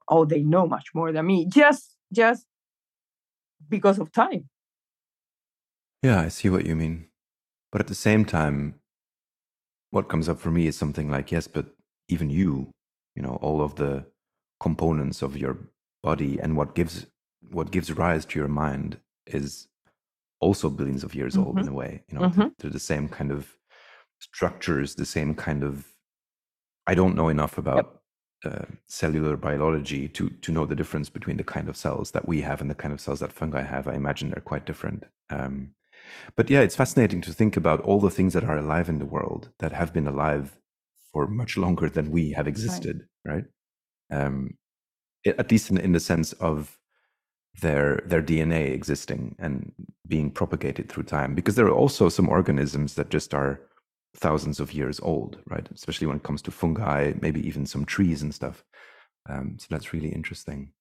Oh 0.07 0.25
they 0.25 0.43
know 0.43 0.67
much 0.67 0.87
more 0.93 1.11
than 1.11 1.25
me 1.25 1.47
just 1.47 1.95
just 2.11 2.45
because 3.69 3.99
of 3.99 4.11
time. 4.11 4.49
Yeah 6.01 6.19
i 6.21 6.27
see 6.27 6.49
what 6.49 6.65
you 6.65 6.75
mean. 6.75 7.07
But 7.71 7.81
at 7.81 7.87
the 7.87 7.95
same 7.95 8.23
time 8.25 8.75
what 9.89 10.09
comes 10.09 10.27
up 10.27 10.39
for 10.39 10.51
me 10.51 10.67
is 10.67 10.75
something 10.75 11.09
like 11.09 11.31
yes 11.31 11.47
but 11.47 11.67
even 12.07 12.29
you 12.29 12.71
you 13.15 13.21
know 13.21 13.37
all 13.41 13.61
of 13.61 13.75
the 13.75 14.05
components 14.59 15.21
of 15.21 15.37
your 15.37 15.57
body 16.01 16.39
and 16.39 16.57
what 16.57 16.73
gives 16.73 17.05
what 17.51 17.71
gives 17.71 17.91
rise 17.91 18.25
to 18.25 18.39
your 18.39 18.47
mind 18.47 18.97
is 19.27 19.67
also 20.43 20.69
billions 20.69 21.03
of 21.03 21.15
years 21.15 21.33
mm-hmm. 21.33 21.47
old 21.47 21.59
in 21.59 21.67
a 21.67 21.73
way 21.73 22.03
you 22.09 22.17
know 22.17 22.27
mm-hmm. 22.27 22.47
they're 22.57 22.77
the 22.79 22.79
same 22.79 23.07
kind 23.07 23.31
of 23.31 23.55
structures 24.19 24.95
the 24.95 25.05
same 25.05 25.33
kind 25.33 25.63
of 25.63 25.93
I 26.85 26.95
don't 26.95 27.15
know 27.15 27.29
enough 27.29 27.57
about 27.57 28.01
yep. 28.43 28.53
uh, 28.53 28.65
cellular 28.87 29.37
biology 29.37 30.07
to 30.09 30.29
to 30.29 30.51
know 30.51 30.65
the 30.65 30.75
difference 30.75 31.09
between 31.09 31.37
the 31.37 31.43
kind 31.43 31.69
of 31.69 31.77
cells 31.77 32.11
that 32.11 32.27
we 32.27 32.41
have 32.41 32.61
and 32.61 32.69
the 32.69 32.75
kind 32.75 32.93
of 32.93 33.01
cells 33.01 33.19
that 33.19 33.31
fungi 33.31 33.61
have. 33.61 33.87
I 33.87 33.93
imagine 33.93 34.29
they're 34.29 34.41
quite 34.41 34.65
different. 34.65 35.05
Um, 35.29 35.75
but 36.35 36.49
yeah, 36.49 36.59
it's 36.59 36.75
fascinating 36.75 37.21
to 37.21 37.33
think 37.33 37.55
about 37.55 37.79
all 37.81 37.99
the 37.99 38.09
things 38.09 38.33
that 38.33 38.43
are 38.43 38.57
alive 38.57 38.89
in 38.89 38.99
the 38.99 39.05
world 39.05 39.49
that 39.59 39.71
have 39.71 39.93
been 39.93 40.07
alive 40.07 40.57
for 41.13 41.27
much 41.27 41.57
longer 41.57 41.89
than 41.89 42.11
we 42.11 42.31
have 42.31 42.47
existed, 42.47 43.07
right? 43.23 43.45
right? 44.09 44.25
Um, 44.25 44.57
at 45.25 45.49
least 45.49 45.69
in, 45.69 45.77
in 45.77 45.93
the 45.93 46.01
sense 46.01 46.33
of 46.33 46.77
their 47.61 48.01
their 48.05 48.21
DNA 48.21 48.71
existing 48.71 49.35
and 49.39 49.71
being 50.07 50.31
propagated 50.31 50.89
through 50.89 51.03
time. 51.03 51.35
Because 51.35 51.55
there 51.55 51.67
are 51.67 51.71
also 51.71 52.09
some 52.09 52.29
organisms 52.29 52.95
that 52.95 53.09
just 53.09 53.33
are 53.33 53.61
thousands 54.15 54.59
of 54.59 54.73
years 54.73 54.99
old, 55.01 55.39
right? 55.47 55.67
Especially 55.73 56.07
when 56.07 56.17
it 56.17 56.23
comes 56.23 56.41
to 56.43 56.51
fungi, 56.51 57.13
maybe 57.21 57.45
even 57.47 57.65
some 57.65 57.85
trees 57.85 58.21
and 58.21 58.33
stuff. 58.33 58.63
Um, 59.29 59.57
so 59.59 59.67
that's 59.69 59.93
really 59.93 60.09
interesting. 60.09 60.71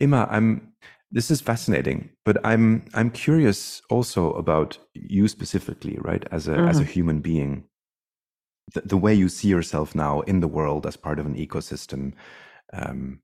Imma, 0.00 0.28
I'm. 0.30 0.72
This 1.10 1.30
is 1.30 1.40
fascinating, 1.40 2.10
but 2.26 2.36
I'm 2.44 2.84
I'm 2.92 3.10
curious 3.10 3.80
also 3.88 4.32
about 4.32 4.78
you 4.92 5.26
specifically, 5.26 5.96
right? 6.00 6.24
As 6.30 6.48
a 6.48 6.52
mm-hmm. 6.52 6.68
as 6.68 6.78
a 6.78 6.82
mm-hmm. 6.82 6.92
human 6.92 7.20
being, 7.20 7.64
the, 8.74 8.82
the, 8.82 8.96
way 8.98 9.14
you 9.14 9.30
see 9.30 9.48
yourself 9.48 9.94
now 9.94 10.20
in 10.22 10.40
the 10.40 10.48
world 10.48 10.86
as 10.86 10.96
part 10.96 11.18
of 11.18 11.24
an 11.24 11.34
ecosystem. 11.34 12.12
Um, 12.74 13.20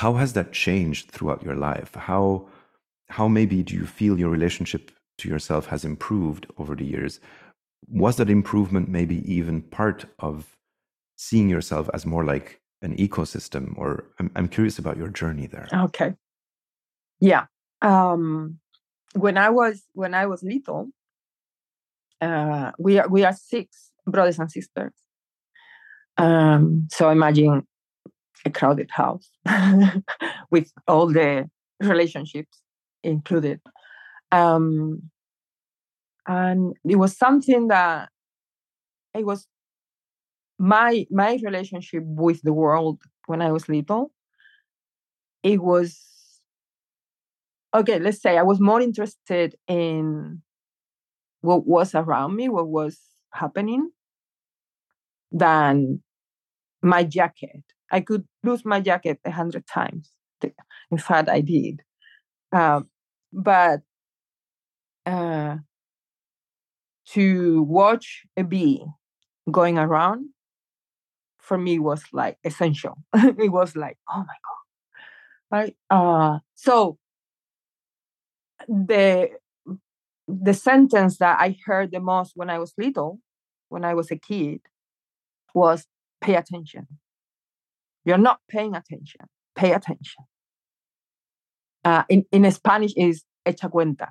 how 0.00 0.14
has 0.14 0.32
that 0.32 0.52
changed 0.52 1.10
throughout 1.10 1.42
your 1.42 1.54
life? 1.54 1.94
How 1.94 2.48
how 3.08 3.28
maybe 3.28 3.62
do 3.62 3.74
you 3.74 3.86
feel 3.86 4.18
your 4.18 4.30
relationship 4.30 4.90
to 5.18 5.28
yourself 5.28 5.66
has 5.66 5.84
improved 5.84 6.46
over 6.58 6.74
the 6.74 6.84
years? 6.84 7.20
was 7.88 8.16
that 8.16 8.30
improvement 8.30 8.88
maybe 8.88 9.16
even 9.30 9.62
part 9.62 10.06
of 10.18 10.56
seeing 11.16 11.48
yourself 11.48 11.88
as 11.94 12.06
more 12.06 12.24
like 12.24 12.60
an 12.82 12.96
ecosystem 12.96 13.76
or 13.76 14.04
i'm, 14.18 14.30
I'm 14.34 14.48
curious 14.48 14.78
about 14.78 14.96
your 14.96 15.08
journey 15.08 15.46
there 15.46 15.68
okay 15.72 16.14
yeah 17.20 17.46
um 17.82 18.58
when 19.14 19.36
i 19.36 19.50
was 19.50 19.82
when 19.92 20.14
i 20.14 20.26
was 20.26 20.42
little 20.42 20.88
uh 22.20 22.72
we 22.78 22.98
are 22.98 23.08
we 23.08 23.24
are 23.24 23.32
six 23.32 23.90
brothers 24.06 24.38
and 24.38 24.50
sisters 24.50 24.92
um 26.16 26.88
so 26.90 27.10
imagine 27.10 27.66
a 28.44 28.50
crowded 28.50 28.90
house 28.90 29.30
with 30.50 30.72
all 30.86 31.06
the 31.06 31.48
relationships 31.80 32.60
included 33.02 33.60
um 34.32 35.02
and 36.26 36.74
it 36.84 36.96
was 36.96 37.16
something 37.16 37.68
that 37.68 38.08
it 39.14 39.24
was 39.24 39.46
my 40.58 41.06
my 41.10 41.38
relationship 41.42 42.02
with 42.04 42.42
the 42.42 42.52
world 42.52 43.00
when 43.26 43.42
I 43.42 43.52
was 43.52 43.68
little. 43.68 44.12
It 45.42 45.62
was 45.62 46.00
okay. 47.74 47.98
Let's 47.98 48.22
say 48.22 48.38
I 48.38 48.42
was 48.42 48.60
more 48.60 48.80
interested 48.80 49.56
in 49.68 50.42
what 51.40 51.66
was 51.66 51.94
around 51.94 52.36
me, 52.36 52.48
what 52.48 52.68
was 52.68 52.98
happening, 53.32 53.90
than 55.32 56.02
my 56.82 57.04
jacket. 57.04 57.62
I 57.90 58.00
could 58.00 58.26
lose 58.42 58.64
my 58.64 58.80
jacket 58.80 59.20
a 59.24 59.30
hundred 59.30 59.66
times. 59.66 60.10
In 60.90 60.98
fact, 60.98 61.28
I 61.28 61.40
did. 61.40 61.82
Uh, 62.52 62.82
but 63.32 63.80
uh, 65.06 65.56
to 67.06 67.62
watch 67.62 68.22
a 68.36 68.44
bee 68.44 68.84
going 69.50 69.78
around 69.78 70.28
for 71.38 71.58
me 71.58 71.78
was 71.78 72.02
like 72.12 72.38
essential. 72.44 72.96
it 73.14 73.52
was 73.52 73.76
like, 73.76 73.98
oh 74.08 74.18
my 74.18 74.24
god, 74.24 75.56
right? 75.56 75.76
Uh, 75.90 76.38
so 76.54 76.98
the 78.68 79.30
the 80.26 80.54
sentence 80.54 81.18
that 81.18 81.38
I 81.38 81.56
heard 81.66 81.90
the 81.90 82.00
most 82.00 82.32
when 82.34 82.48
I 82.48 82.58
was 82.58 82.72
little, 82.78 83.20
when 83.68 83.84
I 83.84 83.94
was 83.94 84.10
a 84.10 84.16
kid, 84.16 84.60
was 85.54 85.86
pay 86.22 86.34
attention. 86.34 86.86
You're 88.04 88.18
not 88.18 88.40
paying 88.48 88.74
attention. 88.74 89.22
Pay 89.56 89.72
attention. 89.72 90.24
Uh, 91.84 92.04
in, 92.08 92.24
in 92.32 92.50
Spanish 92.50 92.92
is 92.96 93.24
echa 93.46 93.70
cuenta, 93.70 94.08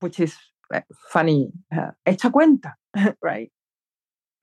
which 0.00 0.20
is 0.20 0.36
Eh, 0.72 0.80
funny, 1.12 1.52
uh, 1.72 1.92
echa 2.04 2.30
cuenta, 2.30 2.74
right? 3.22 3.50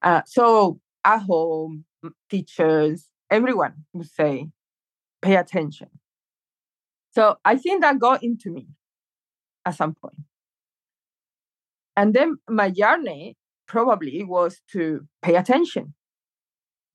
Uh, 0.01 0.21
so 0.25 0.79
at 1.03 1.19
home, 1.23 1.85
teachers, 2.29 3.09
everyone 3.29 3.73
would 3.93 4.09
say, 4.09 4.49
pay 5.21 5.35
attention. 5.35 5.89
So 7.11 7.37
I 7.43 7.57
think 7.57 7.81
that 7.81 7.99
got 7.99 8.23
into 8.23 8.51
me 8.51 8.67
at 9.65 9.75
some 9.75 9.93
point. 9.93 10.17
And 11.95 12.13
then 12.13 12.37
my 12.49 12.69
journey 12.69 13.35
probably 13.67 14.23
was 14.23 14.61
to 14.71 15.01
pay 15.21 15.35
attention, 15.35 15.93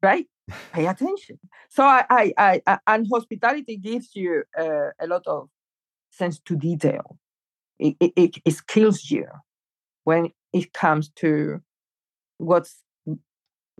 right? 0.02 0.26
Pay 0.72 0.86
attention. 0.86 1.38
So 1.68 1.84
I, 1.84 2.32
I, 2.38 2.62
I, 2.66 2.78
and 2.86 3.06
hospitality 3.12 3.76
gives 3.76 4.14
you 4.14 4.44
uh, 4.58 4.90
a 5.00 5.06
lot 5.06 5.26
of 5.26 5.48
sense 6.10 6.38
to 6.40 6.56
detail 6.56 7.18
it, 7.78 7.96
it, 8.00 8.36
it 8.44 8.52
skills 8.52 9.10
you 9.10 9.26
when 10.04 10.30
it 10.52 10.72
comes 10.72 11.10
to 11.10 11.60
what's 12.38 12.82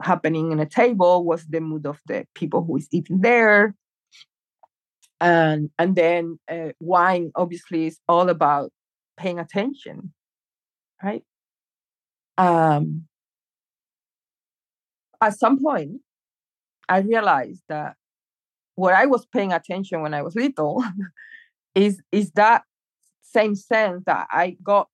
happening 0.02 0.52
in 0.52 0.60
a 0.60 0.66
table, 0.66 1.24
what's 1.24 1.46
the 1.46 1.60
mood 1.60 1.86
of 1.86 2.00
the 2.06 2.26
people 2.34 2.62
who 2.64 2.76
is 2.76 2.88
eating 2.92 3.20
there. 3.20 3.74
And 5.20 5.70
and 5.78 5.96
then 5.96 6.38
uh, 6.48 6.70
wine 6.78 7.32
obviously 7.34 7.86
is 7.86 7.98
all 8.08 8.28
about 8.28 8.70
paying 9.16 9.40
attention, 9.40 10.12
right? 11.02 11.24
Um, 12.36 13.08
at 15.20 15.36
some 15.36 15.60
point, 15.60 16.00
I 16.88 17.00
realized 17.00 17.62
that 17.68 17.96
what 18.74 18.94
I 18.94 19.06
was 19.06 19.26
paying 19.26 19.52
attention 19.52 20.02
when 20.02 20.14
I 20.14 20.22
was 20.22 20.34
little 20.34 20.84
is 21.74 22.00
is 22.12 22.30
that 22.32 22.62
same 23.22 23.54
sense 23.54 24.04
that 24.06 24.26
I 24.30 24.56
got 24.62 24.88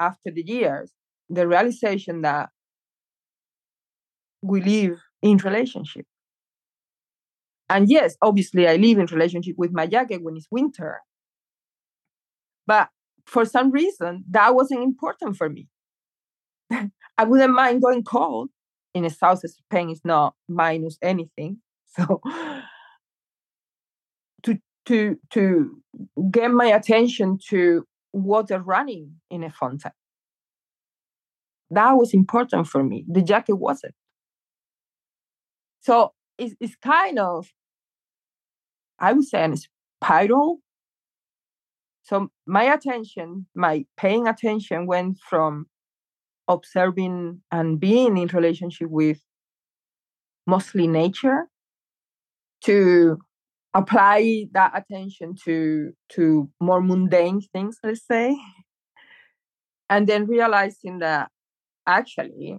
after 0.00 0.30
the 0.30 0.42
years, 0.42 0.92
the 1.28 1.46
realization 1.46 2.22
that 2.22 2.50
we 4.42 4.60
live 4.60 4.98
in 5.22 5.36
relationship. 5.38 6.06
And 7.68 7.88
yes, 7.88 8.16
obviously 8.20 8.68
I 8.68 8.76
live 8.76 8.98
in 8.98 9.06
relationship 9.06 9.54
with 9.56 9.72
my 9.72 9.86
jacket 9.86 10.22
when 10.22 10.36
it's 10.36 10.48
winter. 10.50 11.00
But 12.66 12.88
for 13.26 13.44
some 13.44 13.70
reason, 13.70 14.24
that 14.30 14.54
wasn't 14.54 14.82
important 14.82 15.36
for 15.36 15.48
me. 15.48 15.68
I 16.70 17.24
wouldn't 17.24 17.54
mind 17.54 17.82
going 17.82 18.02
cold. 18.02 18.50
In 18.94 19.04
the 19.04 19.10
south 19.10 19.44
of 19.44 19.50
Spain, 19.50 19.90
is 19.90 20.02
not 20.04 20.34
minus 20.48 20.98
anything. 21.02 21.58
So 21.94 22.20
to 24.44 24.58
to 24.86 25.18
to 25.30 25.82
get 26.30 26.50
my 26.50 26.66
attention 26.66 27.38
to 27.50 27.84
water 28.12 28.60
running 28.60 29.16
in 29.30 29.44
a 29.44 29.50
fountain. 29.50 29.92
That 31.70 31.92
was 31.92 32.14
important 32.14 32.66
for 32.68 32.82
me. 32.82 33.04
The 33.08 33.22
jacket 33.22 33.56
wasn't. 33.56 33.94
so 35.80 36.12
it's, 36.38 36.54
it's 36.60 36.76
kind 36.76 37.18
of 37.18 37.48
i 38.98 39.12
would 39.12 39.24
say 39.26 39.42
an 39.44 39.54
spiral 40.02 40.60
so 42.02 42.30
my 42.46 42.64
attention 42.64 43.46
my 43.54 43.84
paying 43.96 44.26
attention 44.26 44.86
went 44.86 45.18
from 45.18 45.66
observing 46.48 47.40
and 47.50 47.78
being 47.78 48.16
in 48.16 48.28
relationship 48.28 48.88
with 48.90 49.20
mostly 50.46 50.86
nature 50.86 51.48
to 52.64 53.18
apply 53.74 54.46
that 54.52 54.72
attention 54.74 55.34
to 55.44 55.92
to 56.08 56.48
more 56.60 56.82
mundane 56.82 57.40
things 57.52 57.78
let's 57.82 58.06
say 58.06 58.36
and 59.88 60.06
then 60.06 60.26
realizing 60.26 60.98
that 60.98 61.30
actually 61.86 62.58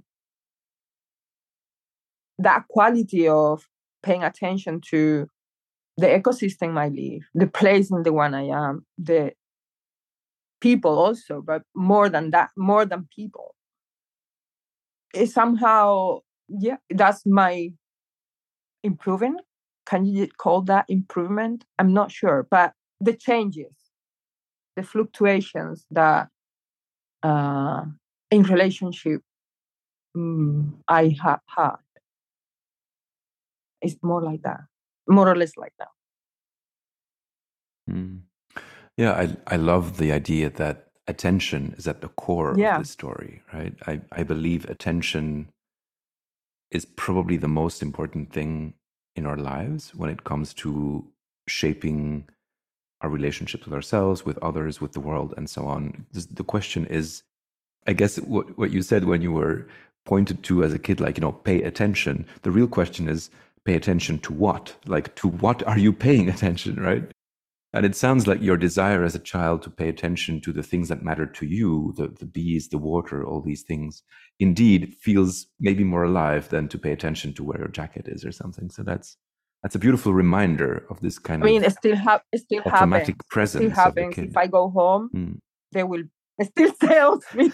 that 2.39 2.67
quality 2.67 3.27
of 3.27 3.67
paying 4.01 4.23
attention 4.23 4.81
to 4.89 5.27
the 5.97 6.07
ecosystem 6.07 6.77
I 6.77 6.89
live, 6.89 7.23
the 7.33 7.47
place 7.47 7.91
in 7.91 8.03
the 8.03 8.13
one 8.13 8.33
I 8.33 8.47
am, 8.47 8.85
the 8.97 9.33
people 10.59 10.97
also, 10.97 11.41
but 11.41 11.63
more 11.75 12.09
than 12.09 12.31
that, 12.31 12.49
more 12.57 12.85
than 12.85 13.07
people. 13.15 13.55
Somehow, 15.25 16.19
yeah, 16.49 16.77
that's 16.89 17.25
my 17.25 17.71
improving 18.83 19.37
can 19.85 20.05
you 20.05 20.27
call 20.37 20.61
that 20.63 20.85
improvement? 20.87 21.65
I'm 21.79 21.93
not 21.93 22.11
sure, 22.11 22.47
but 22.49 22.73
the 22.99 23.13
changes, 23.13 23.73
the 24.75 24.83
fluctuations 24.83 25.85
that 25.91 26.29
uh, 27.21 27.85
in 28.31 28.43
relationship 28.43 29.21
um, 30.15 30.81
I 30.87 31.15
have 31.21 31.41
had, 31.47 31.75
it's 33.81 33.97
more 34.01 34.21
like 34.21 34.41
that, 34.43 34.61
more 35.07 35.27
or 35.27 35.35
less 35.35 35.57
like 35.57 35.73
that. 35.79 35.89
Mm. 37.89 38.21
Yeah, 38.95 39.13
I 39.13 39.35
I 39.47 39.57
love 39.57 39.97
the 39.97 40.11
idea 40.11 40.49
that 40.51 40.87
attention 41.07 41.73
is 41.77 41.87
at 41.87 42.01
the 42.01 42.07
core 42.09 42.55
yeah. 42.57 42.75
of 42.75 42.83
the 42.83 42.87
story, 42.87 43.41
right? 43.53 43.73
I, 43.87 44.01
I 44.11 44.23
believe 44.23 44.65
attention 44.69 45.49
is 46.71 46.85
probably 46.85 47.37
the 47.37 47.47
most 47.47 47.81
important 47.81 48.31
thing 48.31 48.73
in 49.15 49.25
our 49.25 49.37
lives 49.37 49.93
when 49.95 50.09
it 50.09 50.23
comes 50.23 50.53
to 50.55 51.05
shaping 51.47 52.25
our 53.01 53.09
relationships 53.09 53.65
with 53.65 53.73
ourselves, 53.73 54.25
with 54.25 54.37
others, 54.39 54.79
with 54.79 54.93
the 54.93 54.99
world, 54.99 55.33
and 55.35 55.49
so 55.49 55.65
on. 55.65 56.05
The 56.11 56.43
question 56.43 56.85
is, 56.87 57.23
I 57.85 57.93
guess, 57.93 58.17
what, 58.17 58.57
what 58.57 58.71
you 58.71 58.81
said 58.81 59.03
when 59.03 59.21
you 59.21 59.31
were 59.31 59.67
pointed 60.05 60.41
to 60.43 60.63
as 60.63 60.73
a 60.73 60.79
kid, 60.79 60.99
like, 60.99 61.17
you 61.17 61.21
know, 61.21 61.33
pay 61.33 61.61
attention. 61.63 62.25
The 62.43 62.51
real 62.51 62.67
question 62.67 63.09
is, 63.09 63.29
pay 63.65 63.75
attention 63.75 64.19
to 64.19 64.33
what? 64.33 64.75
Like, 64.85 65.13
to 65.15 65.27
what 65.27 65.63
are 65.67 65.77
you 65.77 65.91
paying 65.93 66.29
attention, 66.35 66.77
right? 66.77 67.03
And 67.73 67.87
it 67.87 67.95
sounds 67.95 68.27
like 68.27 68.41
your 68.41 68.55
desire 68.55 69.03
as 69.03 69.15
a 69.15 69.19
child 69.19 69.63
to 69.63 69.69
pay 69.71 69.89
attention 69.89 70.39
to 70.41 70.53
the 70.53 70.61
things 70.61 70.89
that 70.89 71.03
matter 71.03 71.25
to 71.25 71.45
you, 71.45 71.93
the, 71.97 72.07
the 72.07 72.25
bees, 72.25 72.69
the 72.69 72.77
water, 72.77 73.25
all 73.25 73.41
these 73.41 73.63
things, 73.63 74.03
indeed 74.39 74.95
feels 75.01 75.47
maybe 75.59 75.83
more 75.83 76.03
alive 76.03 76.49
than 76.49 76.67
to 76.67 76.77
pay 76.77 76.91
attention 76.91 77.33
to 77.33 77.43
where 77.43 77.57
your 77.57 77.69
jacket 77.69 78.07
is 78.07 78.23
or 78.23 78.31
something. 78.31 78.69
So 78.69 78.83
that's 78.83 79.17
that's 79.63 79.75
a 79.75 79.79
beautiful 79.79 80.13
reminder 80.13 80.85
of 80.89 80.99
this 80.99 81.17
kind 81.17 81.41
of 81.41 81.47
I 81.47 81.51
mean, 81.51 81.63
it 81.63 81.71
still, 81.71 81.95
ha- 81.95 82.21
it 82.33 82.41
still 82.41 82.61
automatic 82.65 83.07
happens. 83.07 83.27
presence. 83.29 83.63
It 83.63 83.71
still 83.71 83.83
happens. 83.83 84.17
If 84.17 84.37
I 84.37 84.47
go 84.47 84.69
home, 84.69 85.09
mm. 85.15 85.37
they 85.71 85.83
will 85.83 86.03
still 86.43 86.73
tell 86.81 87.21
me. 87.33 87.49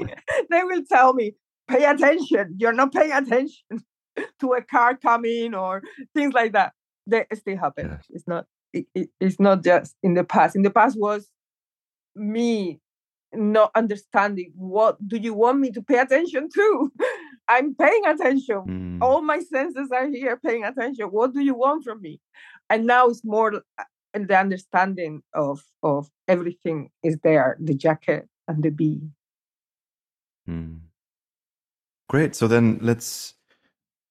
they 0.50 0.62
will 0.62 0.82
tell 0.84 1.14
me, 1.14 1.32
pay 1.66 1.84
attention. 1.84 2.56
You're 2.58 2.74
not 2.74 2.92
paying 2.92 3.12
attention 3.12 3.64
to 4.40 4.52
a 4.52 4.62
car 4.62 4.96
coming 4.96 5.54
or 5.54 5.82
things 6.14 6.34
like 6.34 6.52
that. 6.52 6.74
They 7.06 7.24
still 7.32 7.56
happen. 7.56 7.88
Yes. 7.92 8.04
It's 8.10 8.28
not 8.28 8.44
it, 8.74 8.86
it, 8.94 9.08
it's 9.20 9.40
not 9.40 9.64
just 9.64 9.94
in 10.02 10.14
the 10.14 10.24
past. 10.24 10.56
In 10.56 10.62
the 10.62 10.70
past 10.70 10.98
was 10.98 11.28
me 12.14 12.80
not 13.32 13.70
understanding 13.74 14.52
what 14.54 14.96
do 15.08 15.16
you 15.16 15.34
want 15.34 15.58
me 15.58 15.70
to 15.70 15.82
pay 15.82 15.98
attention 15.98 16.48
to 16.48 16.92
i'm 17.48 17.74
paying 17.74 18.06
attention 18.06 18.62
mm. 18.66 18.98
all 19.02 19.22
my 19.22 19.40
senses 19.40 19.90
are 19.90 20.06
here 20.06 20.36
paying 20.36 20.64
attention 20.64 21.06
what 21.06 21.34
do 21.34 21.40
you 21.40 21.52
want 21.52 21.82
from 21.82 22.00
me 22.00 22.20
and 22.70 22.86
now 22.86 23.08
it's 23.08 23.24
more 23.24 23.54
uh, 23.78 23.84
the 24.14 24.38
understanding 24.38 25.20
of 25.34 25.64
of 25.82 26.08
everything 26.28 26.90
is 27.02 27.18
there 27.24 27.56
the 27.60 27.74
jacket 27.74 28.28
and 28.46 28.62
the 28.62 28.70
bee 28.70 29.00
mm. 30.48 30.78
great 32.08 32.36
so 32.36 32.46
then 32.46 32.78
let's 32.80 33.33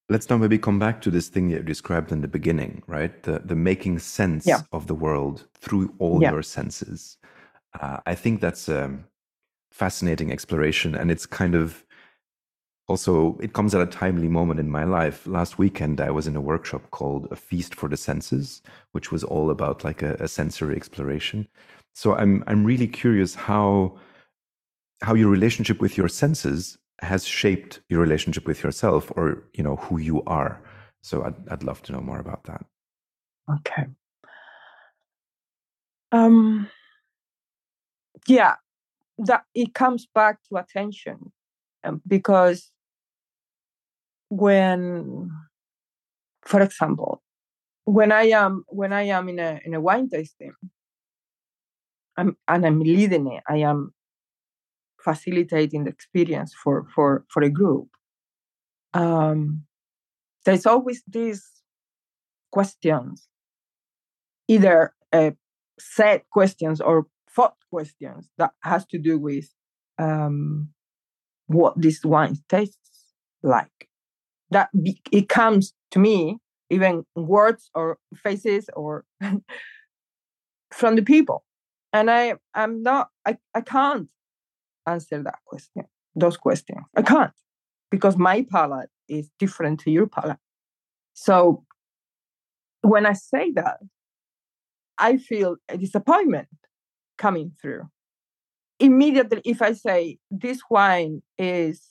let's 0.09 0.29
now 0.29 0.37
maybe 0.37 0.57
come 0.57 0.79
back 0.79 1.01
to 1.01 1.11
this 1.11 1.29
thing 1.29 1.49
you 1.49 1.59
described 1.59 2.11
in 2.11 2.21
the 2.21 2.27
beginning, 2.27 2.83
right? 2.87 3.23
The 3.23 3.39
the 3.39 3.55
making 3.55 3.99
sense 3.99 4.45
yeah. 4.45 4.61
of 4.71 4.87
the 4.87 4.95
world 4.95 5.47
through 5.55 5.93
all 5.99 6.21
yeah. 6.21 6.31
your 6.31 6.43
senses. 6.43 7.17
Uh, 7.79 7.99
I 8.05 8.15
think 8.15 8.41
that's 8.41 8.69
a 8.69 8.99
fascinating 9.71 10.31
exploration, 10.31 10.95
and 10.95 11.09
it's 11.09 11.25
kind 11.25 11.55
of 11.55 11.85
also 12.87 13.37
it 13.41 13.53
comes 13.53 13.73
at 13.73 13.81
a 13.81 13.85
timely 13.85 14.27
moment 14.27 14.59
in 14.59 14.69
my 14.69 14.83
life. 14.83 15.25
Last 15.25 15.57
weekend, 15.57 16.01
I 16.01 16.11
was 16.11 16.27
in 16.27 16.35
a 16.35 16.41
workshop 16.41 16.91
called 16.91 17.27
"A 17.31 17.35
Feast 17.35 17.75
for 17.75 17.89
the 17.89 17.97
Senses," 17.97 18.61
which 18.91 19.11
was 19.11 19.23
all 19.23 19.49
about 19.49 19.83
like 19.83 20.01
a, 20.01 20.15
a 20.19 20.27
sensory 20.27 20.75
exploration. 20.75 21.47
So 21.95 22.15
I'm 22.15 22.43
I'm 22.47 22.65
really 22.65 22.87
curious 22.87 23.35
how 23.35 23.97
how 25.01 25.13
your 25.15 25.29
relationship 25.29 25.81
with 25.81 25.97
your 25.97 26.07
senses 26.09 26.77
has 27.03 27.25
shaped 27.25 27.81
your 27.89 27.99
relationship 27.99 28.47
with 28.47 28.63
yourself 28.63 29.11
or 29.15 29.43
you 29.53 29.63
know 29.63 29.75
who 29.75 29.99
you 29.99 30.23
are. 30.23 30.61
So 31.01 31.23
i'd, 31.23 31.35
I'd 31.49 31.63
love 31.63 31.81
to 31.83 31.91
know 31.91 32.01
more 32.01 32.19
about 32.19 32.45
that. 32.45 32.65
Okay. 33.49 33.85
Um 36.11 36.69
yeah 38.27 38.55
that 39.17 39.43
it 39.53 39.73
comes 39.73 40.07
back 40.13 40.39
to 40.49 40.57
attention 40.57 41.31
um, 41.83 42.01
because 42.07 42.71
when 44.29 45.29
for 46.41 46.61
example 46.61 47.21
when 47.85 48.11
i 48.11 48.23
am 48.23 48.63
when 48.67 48.91
i 48.93 49.03
am 49.03 49.29
in 49.29 49.39
a 49.39 49.59
in 49.65 49.73
a 49.73 49.81
wine 49.81 50.09
tasting 50.09 50.53
I'm, 52.17 52.37
and 52.47 52.65
i'm 52.65 52.79
leading 52.79 53.27
it 53.31 53.43
i 53.47 53.57
am 53.57 53.93
facilitating 55.03 55.83
the 55.83 55.89
experience 55.89 56.53
for 56.53 56.85
for 56.93 57.25
for 57.29 57.43
a 57.43 57.49
group. 57.49 57.89
Um, 58.93 59.63
there's 60.45 60.65
always 60.65 61.03
these 61.07 61.43
questions. 62.51 63.27
Either 64.47 64.93
uh, 65.11 65.31
set 65.79 66.29
questions 66.29 66.81
or 66.81 67.07
thought 67.29 67.55
questions 67.69 68.29
that 68.37 68.51
has 68.61 68.85
to 68.87 68.97
do 68.97 69.17
with 69.17 69.49
um, 69.97 70.69
what 71.47 71.79
this 71.81 72.03
wine 72.03 72.37
tastes 72.49 73.13
like. 73.41 73.89
That 74.51 74.69
be, 74.83 75.01
it 75.11 75.29
comes 75.29 75.73
to 75.91 75.99
me 75.99 76.37
even 76.69 77.05
words 77.15 77.69
or 77.73 77.97
faces 78.15 78.69
or 78.75 79.05
from 80.71 80.95
the 80.95 81.03
people. 81.03 81.43
And 81.91 82.09
i 82.09 82.33
i'm 82.55 82.81
not 82.81 83.09
i, 83.25 83.37
I 83.53 83.61
can't 83.61 84.09
answer 84.85 85.21
that 85.23 85.39
question, 85.45 85.85
those 86.15 86.37
questions. 86.37 86.79
I 86.95 87.01
can't 87.01 87.33
because 87.91 88.17
my 88.17 88.45
palate 88.49 88.89
is 89.07 89.29
different 89.39 89.79
to 89.81 89.91
your 89.91 90.07
palate. 90.07 90.39
So 91.13 91.63
when 92.81 93.05
I 93.05 93.13
say 93.13 93.51
that, 93.51 93.79
I 94.97 95.17
feel 95.17 95.57
a 95.69 95.77
disappointment 95.77 96.47
coming 97.17 97.51
through. 97.61 97.89
Immediately, 98.79 99.41
if 99.45 99.61
I 99.61 99.73
say 99.73 100.17
this 100.29 100.61
wine 100.69 101.21
is 101.37 101.81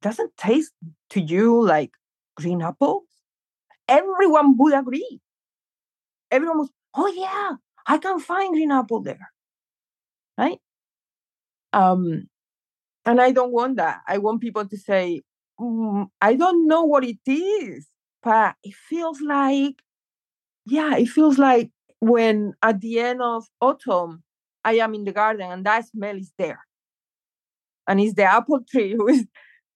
doesn't 0.00 0.36
taste 0.36 0.72
to 1.10 1.20
you 1.20 1.64
like 1.64 1.90
green 2.36 2.62
apples, 2.62 3.04
everyone 3.88 4.56
would 4.58 4.74
agree. 4.74 5.20
Everyone 6.30 6.58
was, 6.58 6.70
oh 6.94 7.08
yeah, 7.08 7.56
I 7.86 7.98
can 7.98 8.20
find 8.20 8.54
green 8.54 8.70
apple 8.70 9.00
there. 9.00 9.32
Right? 10.36 10.60
Um, 11.78 12.28
and 13.06 13.20
I 13.20 13.30
don't 13.30 13.52
want 13.52 13.76
that. 13.76 14.00
I 14.08 14.18
want 14.18 14.40
people 14.40 14.66
to 14.66 14.76
say, 14.76 15.22
mm, 15.60 16.08
I 16.20 16.34
don't 16.34 16.66
know 16.66 16.82
what 16.82 17.04
it 17.04 17.18
is, 17.24 17.86
but 18.20 18.56
it 18.64 18.74
feels 18.74 19.20
like, 19.20 19.76
yeah, 20.66 20.96
it 20.96 21.06
feels 21.06 21.38
like 21.38 21.70
when 22.00 22.54
at 22.62 22.80
the 22.80 22.98
end 22.98 23.22
of 23.22 23.44
autumn, 23.60 24.24
I 24.64 24.74
am 24.74 24.92
in 24.94 25.04
the 25.04 25.12
garden 25.12 25.50
and 25.50 25.64
that 25.66 25.86
smell 25.86 26.16
is 26.16 26.32
there. 26.36 26.66
And 27.86 28.00
it's 28.00 28.14
the 28.14 28.24
apple 28.24 28.60
tree 28.68 28.94
who 28.94 29.06
is 29.06 29.24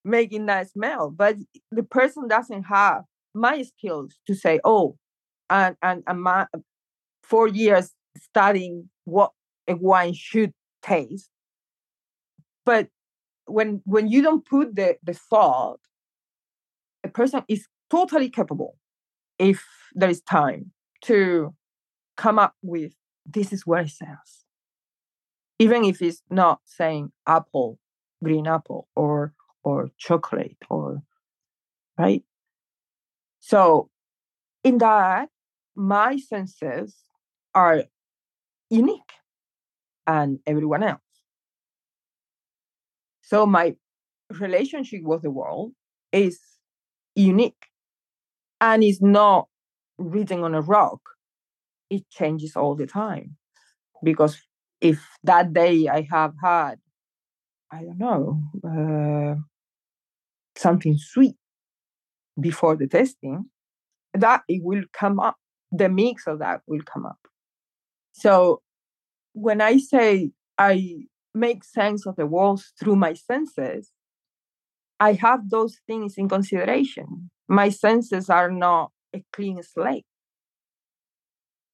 making 0.05 0.47
that 0.47 0.71
smell. 0.71 1.09
But 1.11 1.37
the 1.71 1.85
person 1.85 2.27
doesn't 2.27 2.65
have 2.65 3.03
my 3.33 3.63
skills 3.63 4.17
to 4.27 4.35
say, 4.35 4.59
oh, 4.65 4.97
and, 5.49 5.77
and, 5.83 6.03
and 6.09 6.21
my 6.21 6.49
four 7.23 7.47
years 7.47 7.93
studying 8.19 8.91
what 9.05 9.31
a 9.69 9.77
wine 9.77 10.15
should 10.15 10.53
taste 10.83 11.31
but 12.65 12.89
when 13.47 13.83
when 13.85 14.09
you 14.09 14.23
don't 14.23 14.45
put 14.47 14.75
the 14.77 14.97
the 15.03 15.15
thought 15.15 15.81
a 17.05 17.09
person 17.09 17.43
is 17.49 17.67
totally 17.91 18.31
capable 18.31 18.77
if 19.39 19.65
there 19.95 20.09
is 20.11 20.23
time 20.23 20.73
to 21.03 21.55
come 22.17 22.39
up 22.39 22.55
with 22.63 22.93
this 23.27 23.53
is 23.53 23.67
what 23.67 23.83
it 23.87 23.91
says. 23.91 24.45
Even 25.59 25.85
if 25.85 26.03
it's 26.03 26.23
not 26.31 26.61
saying 26.65 27.13
apple 27.27 27.79
green 28.23 28.47
apple 28.47 28.89
or 28.95 29.35
or 29.65 29.91
chocolate 29.99 30.57
or 30.71 31.03
right? 31.99 32.23
So 33.41 33.91
in 34.65 34.79
that 34.79 35.29
my 35.75 36.17
senses 36.17 36.97
are 37.55 37.85
unique 38.71 39.13
and 40.07 40.39
everyone 40.47 40.83
else 40.83 41.02
so 43.33 43.47
my 43.47 43.75
relationship 44.39 45.01
with 45.05 45.23
the 45.23 45.31
world 45.31 45.73
is 46.13 46.39
unique 47.15 47.65
and 48.61 48.85
is 48.85 49.01
not 49.01 49.49
written 49.97 50.43
on 50.43 50.55
a 50.55 50.61
rock. 50.61 51.01
It 51.89 52.07
changes 52.11 52.57
all 52.57 52.75
the 52.75 52.87
time. 52.87 53.39
Because 54.05 54.37
if 54.83 55.01
that 55.25 55.55
day 55.55 55.89
I 55.89 56.07
have 56.11 56.35
had, 56.45 56.75
I 57.71 57.85
don't 57.85 57.99
know, 57.99 58.43
uh, 58.69 59.41
something 60.55 60.99
sweet 60.99 61.37
before 62.39 62.77
the 62.77 62.87
testing, 62.87 63.47
that 64.13 64.43
it 64.47 64.63
will 64.63 64.85
come 64.93 65.19
up. 65.19 65.39
The 65.71 65.89
mix 65.89 66.27
of 66.27 66.41
that 66.41 66.61
will 66.67 66.83
come 66.85 67.07
up. 67.07 67.21
So 68.13 68.61
when 69.33 69.63
I 69.63 69.79
say 69.79 70.33
I 70.59 71.07
make 71.35 71.65
sense 71.65 72.07
of 72.07 72.17
the 72.17 72.27
world 72.27 72.63
through 72.79 72.97
my 72.97 73.15
senses, 73.15 73.91
I 75.01 75.15
have 75.15 75.51
those 75.51 75.79
things 75.87 76.15
in 76.17 76.29
consideration. 76.29 77.31
My 77.49 77.71
senses 77.71 78.31
are 78.31 78.51
not 78.51 78.93
a 79.15 79.25
clean 79.33 79.63
slate. 79.63 80.07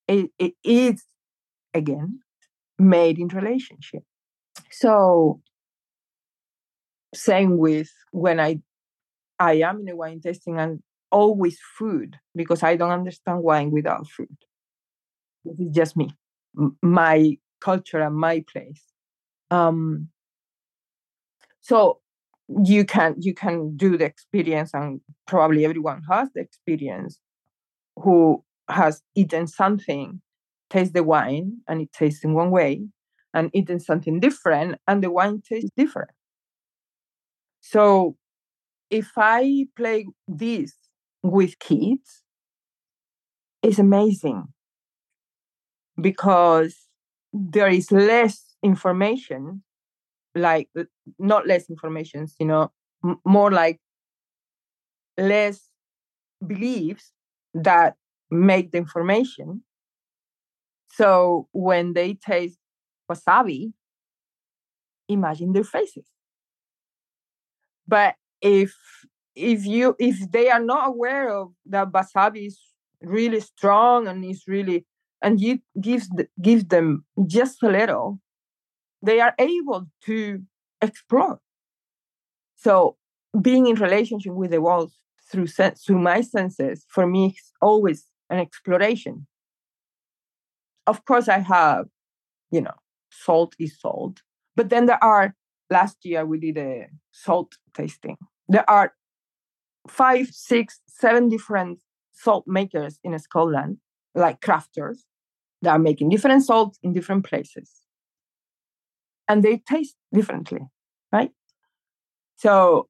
It, 0.06 0.30
it 0.38 0.54
is, 0.64 1.04
again, 1.74 2.20
made 2.78 3.18
in 3.18 3.28
relationship. 3.28 4.02
So, 4.70 5.42
same 7.14 7.58
with 7.58 7.90
when 8.12 8.40
I 8.40 8.60
I 9.38 9.54
am 9.54 9.80
in 9.80 9.88
a 9.88 9.96
wine 9.96 10.20
tasting 10.20 10.58
and 10.58 10.82
always 11.10 11.58
food 11.78 12.16
because 12.34 12.62
I 12.62 12.76
don't 12.76 12.90
understand 12.90 13.42
wine 13.42 13.70
without 13.70 14.08
food. 14.08 14.36
This 15.44 15.60
is 15.60 15.74
just 15.74 15.96
me, 15.96 16.10
my 16.82 17.38
culture 17.60 18.00
and 18.00 18.16
my 18.16 18.44
place. 18.52 18.82
Um, 19.50 20.08
so 21.60 22.00
you 22.64 22.84
can 22.84 23.14
you 23.18 23.34
can 23.34 23.76
do 23.76 23.96
the 23.96 24.04
experience 24.04 24.70
and 24.72 25.00
probably 25.26 25.64
everyone 25.64 26.02
has 26.10 26.28
the 26.34 26.40
experience 26.40 27.20
who 27.96 28.44
has 28.70 29.02
eaten 29.14 29.46
something 29.46 30.20
taste 30.70 30.94
the 30.94 31.04
wine 31.04 31.58
and 31.68 31.82
it 31.82 31.92
tastes 31.92 32.24
in 32.24 32.34
one 32.34 32.50
way 32.50 32.82
and 33.34 33.50
eaten 33.54 33.80
something 33.80 34.20
different 34.20 34.78
and 34.86 35.02
the 35.02 35.10
wine 35.10 35.42
tastes 35.48 35.70
different. 35.76 36.10
So 37.60 38.16
if 38.90 39.12
i 39.18 39.66
play 39.76 40.06
this 40.28 40.74
with 41.22 41.58
kids 41.58 42.22
it's 43.62 43.78
amazing 43.78 44.48
because 46.00 46.86
there 47.32 47.68
is 47.68 47.90
less 47.92 48.47
information 48.62 49.62
like 50.34 50.68
uh, 50.78 50.84
not 51.18 51.46
less 51.46 51.70
information 51.70 52.26
you 52.40 52.46
know 52.46 52.70
m- 53.04 53.20
more 53.24 53.50
like 53.50 53.80
less 55.16 55.70
beliefs 56.46 57.12
that 57.54 57.96
make 58.30 58.72
the 58.72 58.78
information. 58.78 59.62
So 60.90 61.48
when 61.52 61.92
they 61.92 62.14
taste 62.14 62.58
wasabi 63.10 63.72
imagine 65.08 65.52
their 65.52 65.64
faces. 65.64 66.06
But 67.86 68.14
if 68.40 68.74
if 69.34 69.64
you 69.66 69.96
if 69.98 70.30
they 70.30 70.50
are 70.50 70.62
not 70.62 70.88
aware 70.88 71.30
of 71.30 71.52
that 71.66 71.90
wasabi 71.92 72.46
is 72.46 72.60
really 73.02 73.40
strong 73.40 74.08
and 74.08 74.24
is 74.24 74.44
really 74.46 74.84
and 75.22 75.40
you 75.40 75.60
gives 75.80 76.08
the, 76.10 76.28
give 76.42 76.68
them 76.68 77.04
just 77.26 77.62
a 77.62 77.68
little 77.68 78.20
they 79.02 79.20
are 79.20 79.34
able 79.38 79.86
to 80.04 80.42
explore. 80.80 81.40
So 82.56 82.96
being 83.40 83.66
in 83.66 83.76
relationship 83.76 84.32
with 84.32 84.50
the 84.50 84.60
world 84.60 84.92
through 85.30 85.46
through 85.46 85.98
my 85.98 86.20
senses 86.20 86.84
for 86.88 87.06
me 87.06 87.28
is 87.28 87.52
always 87.60 88.06
an 88.30 88.38
exploration. 88.38 89.26
Of 90.86 91.04
course, 91.04 91.28
I 91.28 91.38
have, 91.38 91.86
you 92.50 92.62
know, 92.62 92.74
salt 93.10 93.54
is 93.58 93.78
salt, 93.78 94.22
but 94.56 94.70
then 94.70 94.86
there 94.86 95.02
are. 95.02 95.34
Last 95.70 95.98
year 96.02 96.24
we 96.24 96.38
did 96.38 96.56
a 96.56 96.86
salt 97.12 97.58
tasting. 97.74 98.16
There 98.48 98.68
are 98.70 98.94
five, 99.86 100.28
six, 100.28 100.80
seven 100.86 101.28
different 101.28 101.82
salt 102.12 102.44
makers 102.46 102.98
in 103.04 103.18
Scotland, 103.18 103.76
like 104.14 104.40
crafters, 104.40 105.00
that 105.60 105.72
are 105.72 105.78
making 105.78 106.08
different 106.08 106.42
salts 106.42 106.78
in 106.82 106.94
different 106.94 107.26
places 107.26 107.82
and 109.28 109.42
they 109.42 109.58
taste 109.58 109.96
differently, 110.12 110.60
right? 111.12 111.30
So 112.36 112.88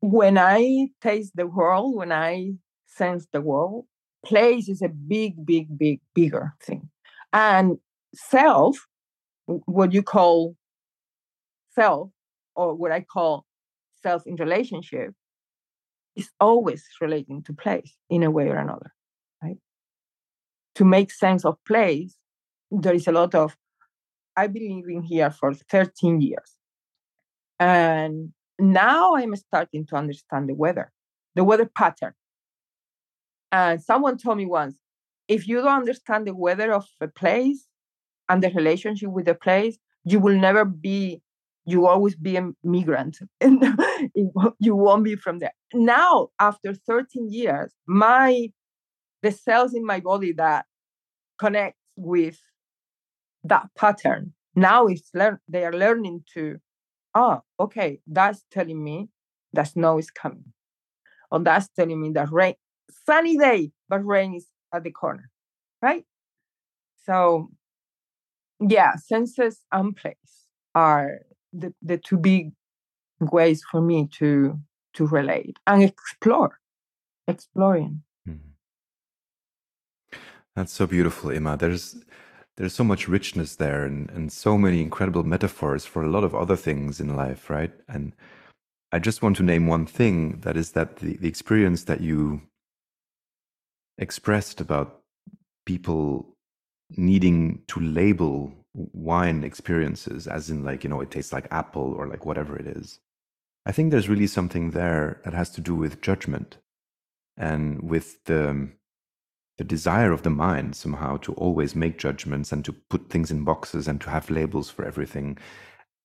when 0.00 0.38
I 0.38 0.88
taste 1.00 1.32
the 1.34 1.46
world, 1.46 1.96
when 1.96 2.12
I 2.12 2.52
sense 2.86 3.26
the 3.32 3.40
world, 3.40 3.86
place 4.24 4.68
is 4.68 4.82
a 4.82 4.88
big, 4.88 5.44
big, 5.44 5.78
big, 5.78 6.00
bigger 6.14 6.54
thing. 6.62 6.90
And 7.32 7.78
self, 8.14 8.86
what 9.46 9.92
you 9.92 10.02
call 10.02 10.56
self, 11.74 12.10
or 12.54 12.74
what 12.74 12.92
I 12.92 13.00
call 13.00 13.44
self 14.02 14.26
in 14.26 14.36
relationship, 14.36 15.14
is 16.16 16.30
always 16.40 16.84
relating 17.00 17.42
to 17.44 17.52
place 17.52 17.94
in 18.10 18.22
a 18.22 18.30
way 18.30 18.48
or 18.48 18.56
another, 18.56 18.92
right? 19.42 19.58
To 20.76 20.84
make 20.84 21.12
sense 21.12 21.44
of 21.44 21.56
place, 21.66 22.16
there 22.70 22.94
is 22.94 23.06
a 23.06 23.12
lot 23.12 23.34
of 23.34 23.56
I've 24.38 24.52
been 24.52 24.76
living 24.76 25.02
here 25.02 25.32
for 25.32 25.52
13 25.52 26.20
years. 26.20 26.56
And 27.58 28.32
now 28.60 29.16
I'm 29.16 29.34
starting 29.34 29.84
to 29.86 29.96
understand 29.96 30.48
the 30.48 30.54
weather, 30.54 30.92
the 31.34 31.42
weather 31.42 31.68
pattern. 31.76 32.12
And 33.50 33.82
someone 33.82 34.16
told 34.16 34.38
me 34.38 34.46
once 34.46 34.76
if 35.26 35.48
you 35.48 35.56
don't 35.56 35.80
understand 35.80 36.28
the 36.28 36.36
weather 36.36 36.72
of 36.72 36.86
a 37.00 37.08
place 37.08 37.66
and 38.28 38.40
the 38.40 38.50
relationship 38.50 39.10
with 39.10 39.26
the 39.26 39.34
place, 39.34 39.76
you 40.04 40.20
will 40.20 40.38
never 40.38 40.64
be, 40.64 41.20
you 41.66 41.88
always 41.88 42.14
be 42.14 42.36
a 42.36 42.48
migrant 42.62 43.18
you 43.40 44.76
won't 44.76 45.04
be 45.04 45.16
from 45.16 45.40
there. 45.40 45.54
Now, 45.74 46.28
after 46.38 46.74
13 46.74 47.28
years, 47.28 47.74
my, 47.88 48.52
the 49.22 49.32
cells 49.32 49.74
in 49.74 49.84
my 49.84 49.98
body 49.98 50.32
that 50.34 50.66
connect 51.40 51.76
with 51.96 52.40
that 53.44 53.68
pattern. 53.76 54.32
Now 54.54 54.86
it's 54.86 55.10
learn 55.14 55.38
they 55.48 55.64
are 55.64 55.72
learning 55.72 56.24
to, 56.34 56.58
oh, 57.14 57.42
okay, 57.60 58.00
that's 58.06 58.44
telling 58.50 58.82
me 58.82 59.08
that 59.52 59.68
snow 59.68 59.98
is 59.98 60.10
coming. 60.10 60.52
Or 61.30 61.40
that's 61.40 61.68
telling 61.68 62.00
me 62.00 62.10
that 62.12 62.32
rain, 62.32 62.54
sunny 63.06 63.36
day, 63.36 63.70
but 63.88 64.04
rain 64.04 64.34
is 64.34 64.46
at 64.72 64.84
the 64.84 64.90
corner. 64.90 65.30
Right? 65.82 66.04
So 67.04 67.50
yeah, 68.60 68.96
senses 68.96 69.60
and 69.70 69.94
place 69.94 70.16
are 70.74 71.20
the, 71.52 71.72
the 71.82 71.98
two 71.98 72.18
big 72.18 72.52
ways 73.20 73.62
for 73.70 73.80
me 73.80 74.08
to 74.18 74.58
to 74.94 75.06
relate 75.06 75.58
and 75.66 75.82
explore. 75.82 76.58
Exploring. 77.28 78.02
Mm-hmm. 78.26 78.52
That's 80.56 80.72
so 80.72 80.86
beautiful, 80.86 81.30
Imma. 81.30 81.56
There's 81.58 81.94
there's 82.58 82.74
so 82.74 82.82
much 82.82 83.06
richness 83.06 83.54
there 83.54 83.84
and, 83.84 84.10
and 84.10 84.32
so 84.32 84.58
many 84.58 84.82
incredible 84.82 85.22
metaphors 85.22 85.86
for 85.86 86.02
a 86.02 86.10
lot 86.10 86.24
of 86.24 86.34
other 86.34 86.56
things 86.56 87.00
in 87.00 87.14
life, 87.14 87.48
right? 87.48 87.72
And 87.86 88.12
I 88.90 88.98
just 88.98 89.22
want 89.22 89.36
to 89.36 89.44
name 89.44 89.68
one 89.68 89.86
thing 89.86 90.40
that 90.40 90.56
is 90.56 90.72
that 90.72 90.96
the, 90.96 91.16
the 91.18 91.28
experience 91.28 91.84
that 91.84 92.00
you 92.00 92.42
expressed 93.96 94.60
about 94.60 95.02
people 95.66 96.34
needing 96.96 97.62
to 97.68 97.78
label 97.78 98.52
wine 98.74 99.44
experiences 99.44 100.26
as 100.26 100.50
in 100.50 100.64
like 100.64 100.82
you 100.82 100.90
know 100.90 101.00
it 101.00 101.10
tastes 101.10 101.32
like 101.32 101.46
apple 101.50 101.94
or 101.94 102.06
like 102.06 102.24
whatever 102.24 102.56
it 102.56 102.66
is 102.66 103.00
i 103.66 103.72
think 103.72 103.90
there's 103.90 104.08
really 104.08 104.26
something 104.26 104.70
there 104.70 105.20
that 105.24 105.34
has 105.34 105.50
to 105.50 105.60
do 105.60 105.74
with 105.74 106.00
judgment 106.00 106.58
and 107.36 107.82
with 107.82 108.22
the 108.24 108.68
the 109.58 109.64
desire 109.64 110.12
of 110.12 110.22
the 110.22 110.30
mind 110.30 110.74
somehow 110.76 111.18
to 111.18 111.32
always 111.34 111.74
make 111.74 111.98
judgments 111.98 112.52
and 112.52 112.64
to 112.64 112.72
put 112.72 113.10
things 113.10 113.30
in 113.30 113.44
boxes 113.44 113.88
and 113.88 114.00
to 114.00 114.10
have 114.10 114.30
labels 114.30 114.70
for 114.70 114.84
everything. 114.84 115.36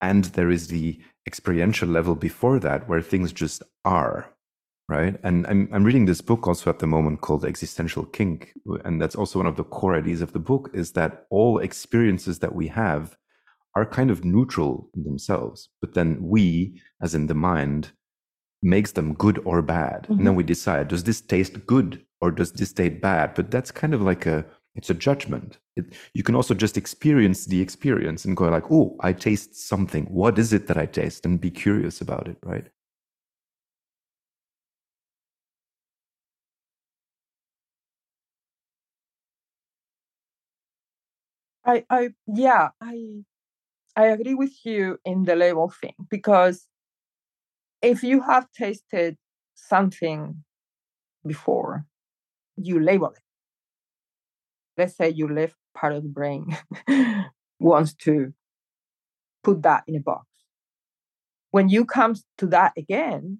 And 0.02 0.26
there 0.26 0.52
is 0.52 0.68
the 0.68 1.00
experiential 1.26 1.88
level 1.88 2.16
before 2.16 2.60
that 2.60 2.90
where 2.90 3.02
things 3.02 3.32
just 3.32 3.64
are. 3.86 4.34
right? 4.90 5.20
And 5.24 5.48
I'm 5.48 5.70
I'm 5.72 5.84
reading 5.84 6.06
this 6.06 6.22
book 6.22 6.48
also 6.48 6.70
at 6.70 6.80
the 6.80 6.88
moment 6.88 7.22
called 7.22 7.46
Existential 7.46 8.06
Kink, 8.06 8.54
and 8.84 9.02
that's 9.02 9.16
also 9.16 9.40
one 9.40 9.48
of 9.48 9.56
the 9.56 9.64
core 9.64 9.96
ideas 9.96 10.22
of 10.22 10.34
the 10.34 10.40
book 10.40 10.70
is 10.74 10.92
that 10.94 11.26
all 11.30 11.60
experiences 11.60 12.40
that 12.40 12.54
we 12.56 12.68
have 12.68 13.16
are 13.76 13.86
kind 13.86 14.12
of 14.12 14.24
neutral 14.24 14.90
in 14.96 15.04
themselves, 15.04 15.70
but 15.82 15.94
then 15.96 16.18
we, 16.22 16.80
as 17.02 17.16
in 17.16 17.28
the 17.28 17.34
mind, 17.34 17.92
makes 18.62 18.92
them 18.92 19.14
good 19.16 19.42
or 19.46 19.62
bad, 19.62 20.04
mm-hmm. 20.04 20.14
and 20.14 20.20
then 20.22 20.28
mm-hmm. 20.28 20.38
we 20.38 20.44
decide: 20.44 20.88
does 20.90 21.04
this 21.06 21.22
taste 21.22 21.66
good 21.66 22.06
or 22.24 22.32
does 22.32 22.54
this 22.54 22.74
taste 22.74 23.02
bad? 23.02 23.34
But 23.36 23.52
that's 23.52 23.72
kind 23.72 23.94
of 23.94 24.02
like 24.02 24.26
a 24.26 24.46
it's 24.76 24.90
a 24.90 24.96
judgment. 24.96 25.60
It, 25.76 25.94
you 26.14 26.24
can 26.24 26.36
also 26.36 26.54
just 26.56 26.78
experience 26.78 27.46
the 27.46 27.62
experience 27.62 28.26
and 28.26 28.38
go 28.38 28.50
like, 28.50 28.72
"Oh, 28.72 28.96
I 29.02 29.14
taste 29.14 29.56
something. 29.56 30.06
What 30.06 30.40
is 30.40 30.54
it 30.54 30.68
that 30.68 30.78
I 30.78 30.86
taste?" 30.88 31.26
and 31.26 31.40
be 31.42 31.52
curious 31.52 32.02
about 32.02 32.28
it, 32.28 32.38
right? 32.44 32.68
I, 41.66 41.86
I, 41.90 42.10
yeah, 42.28 42.70
I, 42.82 43.24
I 43.96 44.08
agree 44.08 44.36
with 44.36 44.66
you 44.66 45.00
in 45.06 45.26
the 45.26 45.36
label 45.36 45.70
thing 45.70 45.96
because 46.10 46.68
if 47.82 48.04
you 48.04 48.22
have 48.22 48.48
tasted 48.52 49.18
something 49.56 50.44
before, 51.26 51.86
you 52.58 52.80
label 52.80 53.08
it. 53.08 53.22
Let's 54.78 54.96
say 54.98 55.10
your 55.10 55.32
left 55.32 55.56
part 55.76 55.94
of 55.94 56.04
the 56.04 56.10
brain 56.10 56.58
wants 57.60 57.94
to 57.96 58.34
put 59.44 59.62
that 59.64 59.84
in 59.88 59.96
a 59.96 60.00
box. 60.00 60.28
When 61.52 61.70
you 61.70 61.86
come 61.86 62.16
to 62.40 62.48
that 62.48 62.74
again, 62.78 63.40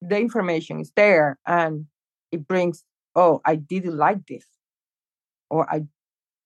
the 0.00 0.18
information 0.18 0.80
is 0.80 0.92
there 0.94 1.38
and 1.46 1.86
it 2.30 2.46
brings, 2.46 2.84
oh, 3.16 3.40
I 3.44 3.56
didn't 3.56 3.96
like 3.96 4.26
this, 4.26 4.46
or 5.50 5.68
I 5.72 5.86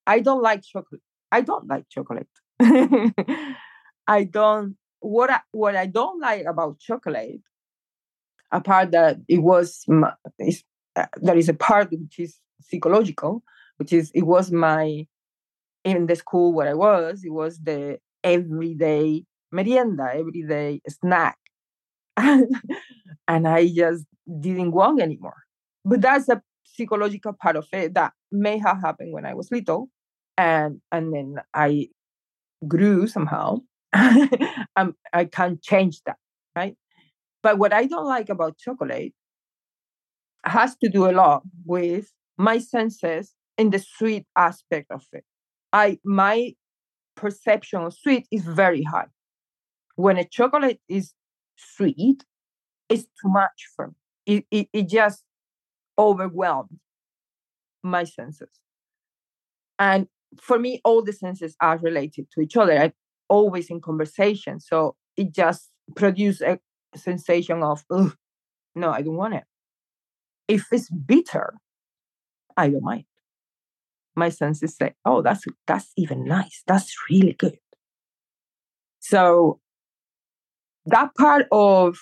I 0.07 0.21
don't 0.21 0.43
like 0.43 0.63
chocolate. 0.63 1.03
I 1.31 1.43
don't 1.43 1.69
like 1.69 1.85
chocolate. 1.91 2.29
I 2.61 4.25
don't 4.25 4.77
what 5.01 5.31
I, 5.31 5.41
what 5.53 5.77
I 5.77 5.87
don't 5.87 6.21
like 6.21 6.45
about 6.47 6.79
chocolate, 6.79 7.41
apart 8.51 8.93
that 8.93 9.19
it 9.29 9.39
was 9.39 9.85
is, 10.39 10.65
uh, 10.99 11.07
there 11.17 11.37
is 11.37 11.49
a 11.49 11.55
part 11.55 11.91
which 11.91 12.19
is 12.19 12.39
psychological, 12.61 13.43
which 13.77 13.93
is 13.93 14.11
it 14.15 14.25
was 14.25 14.51
my 14.51 15.07
in 15.85 16.07
the 16.07 16.17
school 16.17 16.53
where 16.53 16.69
I 16.69 16.75
was, 16.75 17.25
it 17.25 17.33
was 17.33 17.59
the 17.59 17.99
everyday 18.25 19.25
merienda, 19.53 20.11
everyday 20.13 20.81
snack, 20.89 21.39
and 22.17 22.49
I 23.29 23.69
just 23.69 24.05
didn't 24.41 24.73
want 24.73 25.01
anymore. 25.01 25.37
But 25.85 26.01
that's 26.01 26.29
a 26.29 26.43
psychological 26.65 27.33
part 27.33 27.57
of 27.57 27.67
it 27.73 27.95
that 27.95 28.13
may 28.33 28.59
have 28.59 28.81
happened 28.81 29.13
when 29.13 29.25
I 29.25 29.35
was 29.35 29.51
little, 29.51 29.89
and 30.37 30.81
and 30.93 31.15
then 31.15 31.37
I 31.55 31.89
grew 32.67 33.07
somehow. 33.07 33.59
I'm, 33.95 34.95
I 35.13 35.25
can't 35.25 35.63
change 35.63 36.03
that, 36.05 36.17
right? 36.55 36.77
But 37.43 37.59
what 37.59 37.73
I 37.73 37.87
don't 37.87 38.05
like 38.05 38.29
about 38.29 38.59
chocolate 38.59 39.15
has 40.45 40.77
to 40.77 40.89
do 40.89 41.09
a 41.09 41.13
lot 41.13 41.43
with 41.65 42.11
my 42.37 42.59
senses 42.59 43.35
and 43.57 43.73
the 43.73 43.79
sweet 43.79 44.27
aspect 44.37 44.91
of 44.91 45.05
it. 45.13 45.25
I 45.73 45.99
my 46.05 46.55
perception 47.17 47.83
of 47.83 47.95
sweet 47.95 48.27
is 48.31 48.43
very 48.43 48.83
high. 48.83 49.09
When 49.97 50.17
a 50.17 50.25
chocolate 50.25 50.81
is 50.89 51.13
sweet, 51.57 52.25
it's 52.89 53.05
too 53.21 53.29
much 53.29 53.69
for 53.75 53.89
me. 53.89 53.95
It, 54.27 54.45
it, 54.51 54.69
it 54.73 54.89
just 54.89 55.25
overwhelms 55.99 56.79
my 57.83 58.05
senses. 58.05 58.51
And 59.79 60.07
for 60.41 60.59
me, 60.59 60.81
all 60.85 61.03
the 61.03 61.13
senses 61.13 61.57
are 61.61 61.79
related 61.79 62.29
to 62.33 62.41
each 62.41 62.57
other. 62.57 62.79
I'm 62.79 62.93
always 63.29 63.71
in 63.71 63.81
conversation. 63.81 64.61
So 64.61 64.95
it 65.17 65.35
just 65.35 65.71
produces 65.97 66.43
a 66.43 66.59
sensation 66.97 67.63
of, 67.63 67.85
no, 68.75 68.91
I 68.91 69.03
don't 69.03 69.17
want 69.17 69.35
it. 69.35 69.45
If 70.49 70.67
it's 70.73 70.91
bitter, 70.91 71.55
I 72.57 72.71
don't 72.71 72.83
mind. 72.83 73.05
My 74.17 74.31
senses 74.31 74.75
say, 74.77 74.95
oh, 75.05 75.23
that's 75.23 75.45
that's 75.67 75.93
even 75.97 76.25
nice. 76.25 76.63
That's 76.67 76.93
really 77.11 77.35
good. 77.35 77.59
So 78.99 79.61
that 80.87 81.15
part 81.17 81.47
of 81.53 81.99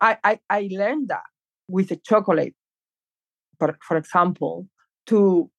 I 0.00 0.18
I, 0.22 0.40
I 0.50 0.68
learned 0.70 1.08
that 1.08 1.22
with 1.68 1.88
the 1.88 1.96
chocolate, 1.96 2.54
for, 3.58 3.78
for 3.86 3.96
example, 3.96 4.68
to 5.06 5.50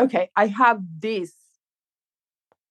okay, 0.00 0.30
I 0.36 0.46
have 0.48 0.80
this 0.98 1.32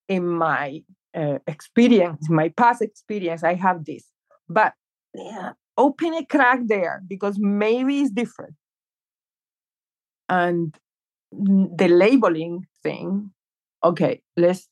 in 0.09 0.27
my 0.27 0.81
uh, 1.15 1.39
experience, 1.47 2.29
my 2.29 2.49
past 2.49 2.81
experience, 2.81 3.43
I 3.43 3.53
have 3.53 3.85
this. 3.85 4.03
But 4.49 4.73
yeah, 5.13 5.51
open 5.77 6.13
a 6.13 6.25
crack 6.25 6.59
there 6.65 7.01
because 7.07 7.37
maybe 7.39 8.01
it's 8.01 8.11
different. 8.11 8.55
And 10.29 10.75
the 11.31 11.87
labeling 11.87 12.65
thing, 12.81 13.31
okay, 13.83 14.21
let's 14.37 14.69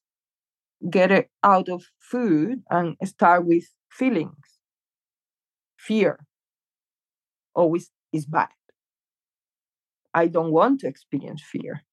get 0.89 1.11
it 1.11 1.29
out 1.43 1.69
of 1.69 1.83
food 1.99 2.63
and 2.69 2.95
start 3.03 3.45
with 3.45 3.65
feelings. 3.91 4.59
Fear 5.77 6.19
always 7.53 7.91
is 8.13 8.25
bad. 8.25 8.49
I 10.13 10.27
don't 10.27 10.51
want 10.51 10.81
to 10.81 10.87
experience 10.87 11.41
fear. 11.43 11.83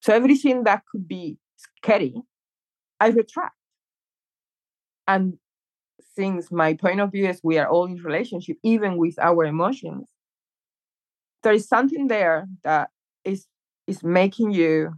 So 0.00 0.14
everything 0.14 0.64
that 0.64 0.82
could 0.90 1.06
be 1.06 1.38
scary, 1.56 2.14
I 3.00 3.08
retract. 3.08 3.56
And 5.06 5.38
since 6.14 6.50
my 6.50 6.74
point 6.74 7.00
of 7.00 7.12
view 7.12 7.28
is 7.28 7.40
we 7.42 7.58
are 7.58 7.68
all 7.68 7.86
in 7.86 8.02
relationship, 8.02 8.56
even 8.62 8.96
with 8.96 9.18
our 9.18 9.44
emotions, 9.44 10.06
there 11.42 11.52
is 11.52 11.68
something 11.68 12.08
there 12.08 12.48
that 12.64 12.90
is 13.24 13.46
is 13.86 14.02
making 14.02 14.52
you 14.52 14.92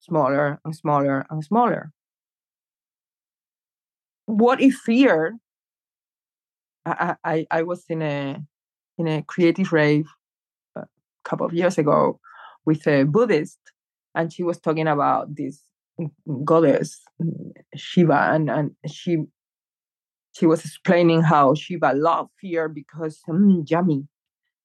smaller 0.00 0.60
and 0.64 0.74
smaller 0.74 1.26
and 1.30 1.44
smaller. 1.44 1.92
What 4.26 4.60
if 4.60 4.74
fear? 4.74 5.38
I, 6.86 7.16
I, 7.22 7.46
I 7.50 7.62
was 7.62 7.84
in 7.88 8.00
a 8.02 8.42
in 8.96 9.06
a 9.06 9.22
creative 9.22 9.72
rave 9.72 10.06
a 10.74 10.86
couple 11.24 11.46
of 11.46 11.52
years 11.52 11.76
ago 11.76 12.18
with 12.64 12.86
a 12.86 13.04
Buddhist 13.04 13.58
and 14.14 14.32
she 14.32 14.42
was 14.42 14.58
talking 14.58 14.88
about 14.88 15.34
this 15.36 15.62
goddess 16.44 17.00
Shiva, 17.74 18.30
and 18.32 18.50
and 18.50 18.70
she 18.86 19.24
she 20.38 20.46
was 20.46 20.64
explaining 20.64 21.22
how 21.22 21.54
Shiva 21.54 21.92
loved 21.94 22.30
fear 22.40 22.68
because 22.68 23.20
mm, 23.28 23.68
yummy, 23.68 24.06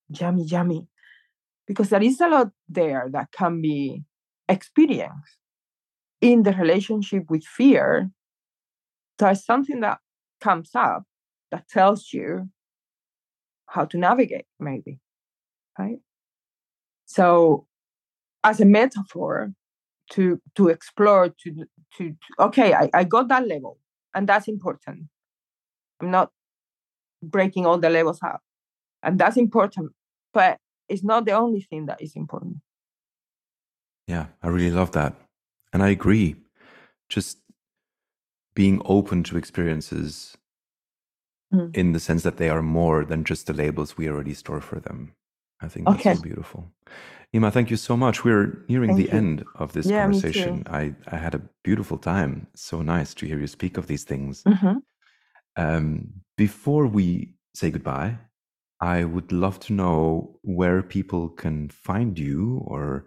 yummy, 0.08 0.44
yummy, 0.44 0.88
because 1.66 1.90
there 1.90 2.04
is 2.04 2.22
a 2.22 2.28
lot 2.28 2.52
there 2.70 3.10
that 3.12 3.32
can 3.32 3.60
be 3.60 4.04
experienced 4.48 5.38
in 6.22 6.44
the 6.44 6.52
relationship 6.54 7.24
with 7.30 7.44
fear. 7.44 8.12
There's 9.18 9.44
something 9.44 9.80
that 9.80 9.98
comes 10.42 10.72
up 10.76 11.06
that 11.50 11.68
tells 11.68 12.14
you 12.14 12.50
how 13.66 13.86
to 13.86 13.98
navigate, 13.98 14.46
maybe, 14.60 15.00
right? 15.80 15.98
So 17.06 17.66
as 18.44 18.60
a 18.60 18.66
metaphor 18.66 19.54
to 20.12 20.40
to 20.56 20.68
explore 20.68 21.30
to 21.30 21.56
to, 21.56 21.66
to 21.98 22.16
okay 22.40 22.74
I, 22.74 22.90
I 22.94 23.04
got 23.06 23.30
that 23.30 23.48
level 23.48 23.80
and 24.14 24.28
that's 24.28 24.50
important 24.50 25.08
i'm 26.04 26.12
not 26.12 26.30
breaking 27.24 27.66
all 27.66 27.78
the 27.78 27.90
levels 27.90 28.20
up 28.22 28.42
and 29.02 29.18
that's 29.18 29.38
important 29.38 29.92
but 30.34 30.58
it's 30.90 31.04
not 31.04 31.26
the 31.26 31.32
only 31.32 31.62
thing 31.62 31.86
that 31.86 32.02
is 32.02 32.16
important 32.16 32.58
yeah 34.08 34.26
i 34.42 34.48
really 34.48 34.72
love 34.72 34.92
that 34.92 35.16
and 35.72 35.82
i 35.82 35.90
agree 35.90 36.36
just 37.08 37.38
being 38.54 38.82
open 38.86 39.24
to 39.24 39.38
experiences 39.38 40.38
mm. 41.54 41.74
in 41.76 41.94
the 41.94 42.00
sense 42.00 42.24
that 42.24 42.38
they 42.38 42.50
are 42.50 42.62
more 42.62 43.06
than 43.06 43.24
just 43.24 43.48
the 43.48 43.54
labels 43.54 43.98
we 43.98 44.10
already 44.10 44.34
store 44.34 44.62
for 44.62 44.80
them 44.82 45.14
i 45.62 45.68
think 45.68 45.88
that's 45.88 46.00
okay. 46.00 46.16
so 46.16 46.22
beautiful 46.22 46.70
Imma, 47.34 47.50
thank 47.50 47.72
you 47.72 47.78
so 47.78 47.98
much. 47.98 48.24
We're 48.24 48.64
nearing 48.68 48.92
thank 48.92 49.10
the 49.10 49.12
you. 49.12 49.18
end 49.18 49.44
of 49.56 49.74
this 49.74 49.88
yeah, 49.88 50.04
conversation. 50.04 50.64
I, 50.68 50.94
I 51.08 51.18
had 51.18 51.34
a 51.34 51.42
beautiful 51.64 51.98
time. 51.98 52.46
So 52.54 52.84
nice 52.84 53.16
to 53.16 53.26
hear 53.26 53.40
you 53.40 53.48
speak 53.48 53.76
of 53.78 53.88
these 53.88 54.04
things. 54.04 54.44
Mm-hmm. 54.44 54.78
Um, 55.56 56.22
before 56.38 56.88
we 56.88 57.36
say 57.54 57.72
goodbye, 57.72 58.18
I 58.80 59.04
would 59.04 59.32
love 59.32 59.60
to 59.62 59.74
know 59.74 60.40
where 60.42 60.82
people 60.84 61.30
can 61.30 61.70
find 61.70 62.18
you 62.18 62.62
or 62.66 63.06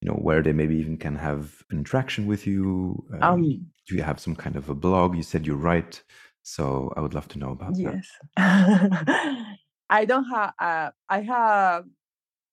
you 0.00 0.08
know 0.08 0.16
where 0.16 0.42
they 0.42 0.52
maybe 0.52 0.76
even 0.76 0.96
can 0.96 1.16
have 1.16 1.62
an 1.70 1.78
interaction 1.78 2.26
with 2.26 2.46
you 2.46 3.04
um, 3.20 3.22
um, 3.22 3.42
do 3.86 3.94
you 3.94 4.02
have 4.02 4.18
some 4.18 4.34
kind 4.34 4.56
of 4.56 4.70
a 4.70 4.74
blog 4.74 5.14
you 5.14 5.22
said 5.22 5.46
you 5.46 5.54
write 5.54 6.02
so 6.42 6.90
i 6.96 7.02
would 7.02 7.12
love 7.12 7.28
to 7.28 7.38
know 7.38 7.50
about 7.50 7.76
yes. 7.76 8.08
that 8.34 9.56
I 9.90 10.04
don't 10.04 10.24
have. 10.24 10.52
Uh, 10.58 10.90
I 11.08 11.20
have. 11.22 11.84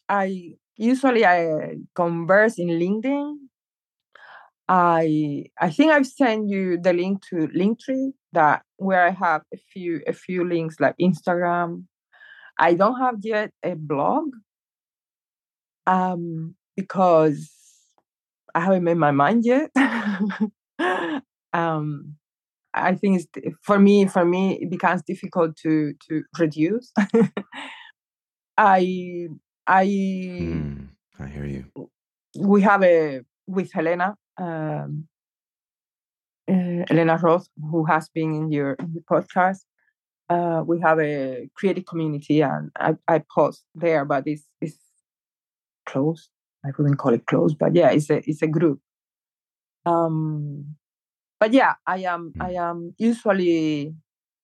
I 0.09 0.55
usually 0.75 1.23
I 1.25 1.75
converse 1.93 2.57
in 2.57 2.67
LinkedIn. 2.69 3.35
I 4.69 5.45
I 5.59 5.69
think 5.69 5.91
I've 5.91 6.07
sent 6.07 6.49
you 6.49 6.77
the 6.77 6.93
link 6.93 7.25
to 7.29 7.47
Linktree 7.47 8.11
that 8.33 8.63
where 8.77 9.05
I 9.05 9.11
have 9.11 9.43
a 9.53 9.57
few 9.57 10.01
a 10.07 10.13
few 10.13 10.47
links 10.47 10.75
like 10.79 10.95
Instagram. 11.01 11.85
I 12.59 12.73
don't 12.73 12.99
have 12.99 13.15
yet 13.21 13.51
a 13.63 13.75
blog 13.75 14.25
um, 15.85 16.55
because 16.75 17.49
I 18.53 18.59
haven't 18.61 18.83
made 18.83 18.97
my 18.97 19.11
mind 19.11 19.45
yet. 19.45 19.71
um, 21.53 22.15
I 22.73 22.95
think 22.95 23.21
it's 23.21 23.57
for 23.63 23.79
me. 23.79 24.05
For 24.07 24.25
me, 24.25 24.59
it 24.61 24.69
becomes 24.69 25.01
difficult 25.03 25.55
to 25.57 25.93
to 26.09 26.23
reduce. 26.37 26.91
I 28.57 29.27
I 29.65 29.85
Mm, 29.85 30.89
I 31.19 31.27
hear 31.27 31.45
you. 31.45 31.65
we 32.37 32.61
have 32.61 32.83
a 32.83 33.21
with 33.47 33.71
Helena 33.71 34.15
um, 34.37 35.07
uh, 36.49 36.85
Elena 36.89 37.17
Roth, 37.21 37.47
who 37.71 37.85
has 37.85 38.09
been 38.09 38.33
in 38.33 38.51
your, 38.51 38.73
in 38.73 38.93
your 38.93 39.03
podcast. 39.03 39.59
Uh, 40.29 40.61
we 40.65 40.79
have 40.81 40.99
a 40.99 41.49
creative 41.55 41.85
community, 41.85 42.41
and 42.41 42.71
I, 42.75 42.95
I 43.07 43.23
post 43.33 43.63
there, 43.75 44.03
but 44.03 44.23
it's 44.27 44.43
it's 44.59 44.77
closed. 45.85 46.29
I 46.65 46.69
wouldn't 46.77 46.97
call 46.97 47.13
it 47.13 47.25
closed, 47.25 47.57
but 47.57 47.73
yeah, 47.73 47.91
it's 47.91 48.09
a 48.09 48.17
it's 48.29 48.41
a 48.41 48.47
group. 48.47 48.81
Um, 49.85 50.75
but 51.39 51.53
yeah, 51.53 51.75
I 51.85 51.99
am 51.99 52.33
I 52.41 52.53
am 52.53 52.93
usually 52.97 53.95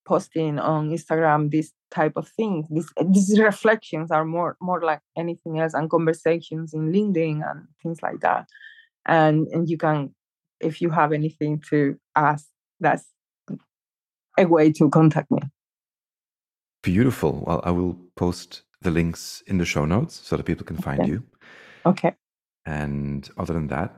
posting 0.06 0.60
on 0.60 0.90
Instagram 0.90 1.52
this 1.52 1.74
type 1.92 2.14
of 2.16 2.30
things. 2.30 2.66
This 2.70 2.90
these 3.12 3.38
reflections 3.40 4.10
are 4.10 4.24
more 4.26 4.56
more 4.62 4.82
like 4.82 5.02
anything 5.18 5.60
else, 5.60 5.74
and 5.74 5.90
conversations 5.90 6.74
in 6.74 6.94
LinkedIn 6.94 7.42
and 7.50 7.68
things 7.82 8.02
like 8.02 8.22
that. 8.22 8.48
And 9.06 9.48
and 9.50 9.70
you 9.70 9.78
can, 9.78 10.14
if 10.60 10.82
you 10.82 10.90
have 10.90 11.12
anything 11.14 11.62
to 11.70 11.98
ask, 12.16 12.46
that's 12.80 13.06
a 14.38 14.46
way 14.46 14.72
to 14.74 14.90
contact 14.90 15.30
me. 15.32 15.40
Beautiful. 16.84 17.44
Well, 17.46 17.62
I 17.64 17.72
will 17.72 17.98
post 18.16 18.64
the 18.82 18.92
links 18.92 19.44
in 19.48 19.58
the 19.58 19.66
show 19.66 19.86
notes 19.86 20.20
so 20.24 20.36
that 20.38 20.44
people 20.46 20.66
can 20.66 20.78
find 20.78 21.02
Okay. 21.02 21.12
you. 21.12 21.24
Okay. 21.86 22.14
And 22.66 23.30
other 23.38 23.54
than 23.54 23.68
that, 23.68 23.94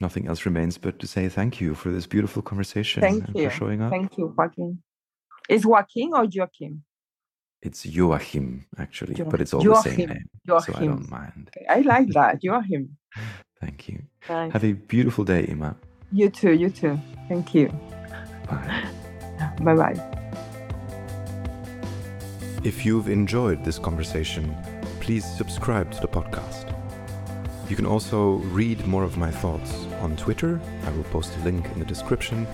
nothing 0.00 0.26
else 0.28 0.44
remains 0.46 0.78
but 0.78 0.98
to 0.98 1.06
say 1.06 1.28
thank 1.28 1.60
you 1.60 1.74
for 1.74 1.90
this 1.90 2.06
beautiful 2.06 2.42
conversation 2.42 3.02
Thank 3.02 3.26
and 3.28 3.36
you. 3.36 3.44
for 3.44 3.50
showing 3.50 3.82
up. 3.82 3.90
Thank 3.90 4.16
you, 4.18 4.34
Joaquin. 4.36 4.82
Is 5.48 5.64
Joaquin 5.66 6.12
or 6.14 6.26
Joaquin? 6.34 6.82
It's 7.62 7.86
Joachim, 7.86 8.66
actually, 8.78 9.14
Jo- 9.14 9.24
but 9.24 9.40
it's 9.40 9.54
all 9.54 9.62
the 9.62 9.74
same 9.76 9.98
Joachim. 9.98 10.08
name. 10.10 10.28
So 10.60 10.74
I 10.74 10.84
don't 10.84 11.10
mind. 11.10 11.50
I 11.68 11.80
like 11.80 12.08
that. 12.08 12.38
Joachim. 12.42 12.96
Thank 13.60 13.88
you. 13.88 14.02
Nice. 14.28 14.52
Have 14.52 14.64
a 14.64 14.72
beautiful 14.72 15.24
day, 15.24 15.44
Imma. 15.44 15.76
You 16.12 16.30
too. 16.30 16.52
You 16.52 16.70
too. 16.70 16.98
Thank 17.28 17.54
you. 17.54 17.68
Bye. 18.48 18.84
Bye 19.60 19.74
bye. 19.74 20.16
If 22.64 22.84
you've 22.84 23.08
enjoyed 23.08 23.64
this 23.64 23.78
conversation, 23.78 24.56
please 25.00 25.24
subscribe 25.24 25.90
to 25.92 26.00
the 26.00 26.08
podcast. 26.08 26.72
You 27.68 27.76
can 27.76 27.86
also 27.86 28.36
read 28.52 28.86
more 28.86 29.02
of 29.04 29.16
my 29.16 29.30
thoughts 29.30 29.72
on 30.00 30.16
Twitter. 30.16 30.60
I 30.84 30.90
will 30.90 31.04
post 31.04 31.36
a 31.36 31.44
link 31.44 31.66
in 31.72 31.78
the 31.78 31.84
description. 31.84 32.46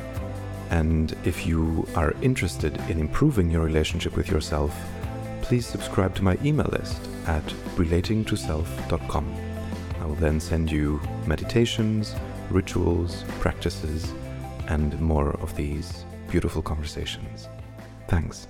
And 0.71 1.15
if 1.25 1.47
you 1.47 1.87
are 1.95 2.15
interested 2.23 2.77
in 2.89 2.99
improving 2.99 3.51
your 3.51 3.63
relationship 3.63 4.17
with 4.17 4.31
yourself, 4.31 4.75
please 5.43 5.67
subscribe 5.67 6.15
to 6.17 6.25
my 6.25 6.39
email 6.43 6.69
list 6.73 6.99
at 7.27 7.45
relatingtoself.com. 7.77 9.35
I 10.03 10.05
will 10.05 10.17
then 10.17 10.41
send 10.41 10.69
you 10.69 11.01
meditations, 11.29 12.17
rituals, 12.51 13.23
practices, 13.39 14.13
and 14.67 15.01
more 15.01 15.31
of 15.41 15.55
these 15.55 16.05
beautiful 16.29 16.61
conversations. 16.61 17.47
Thanks. 18.09 18.49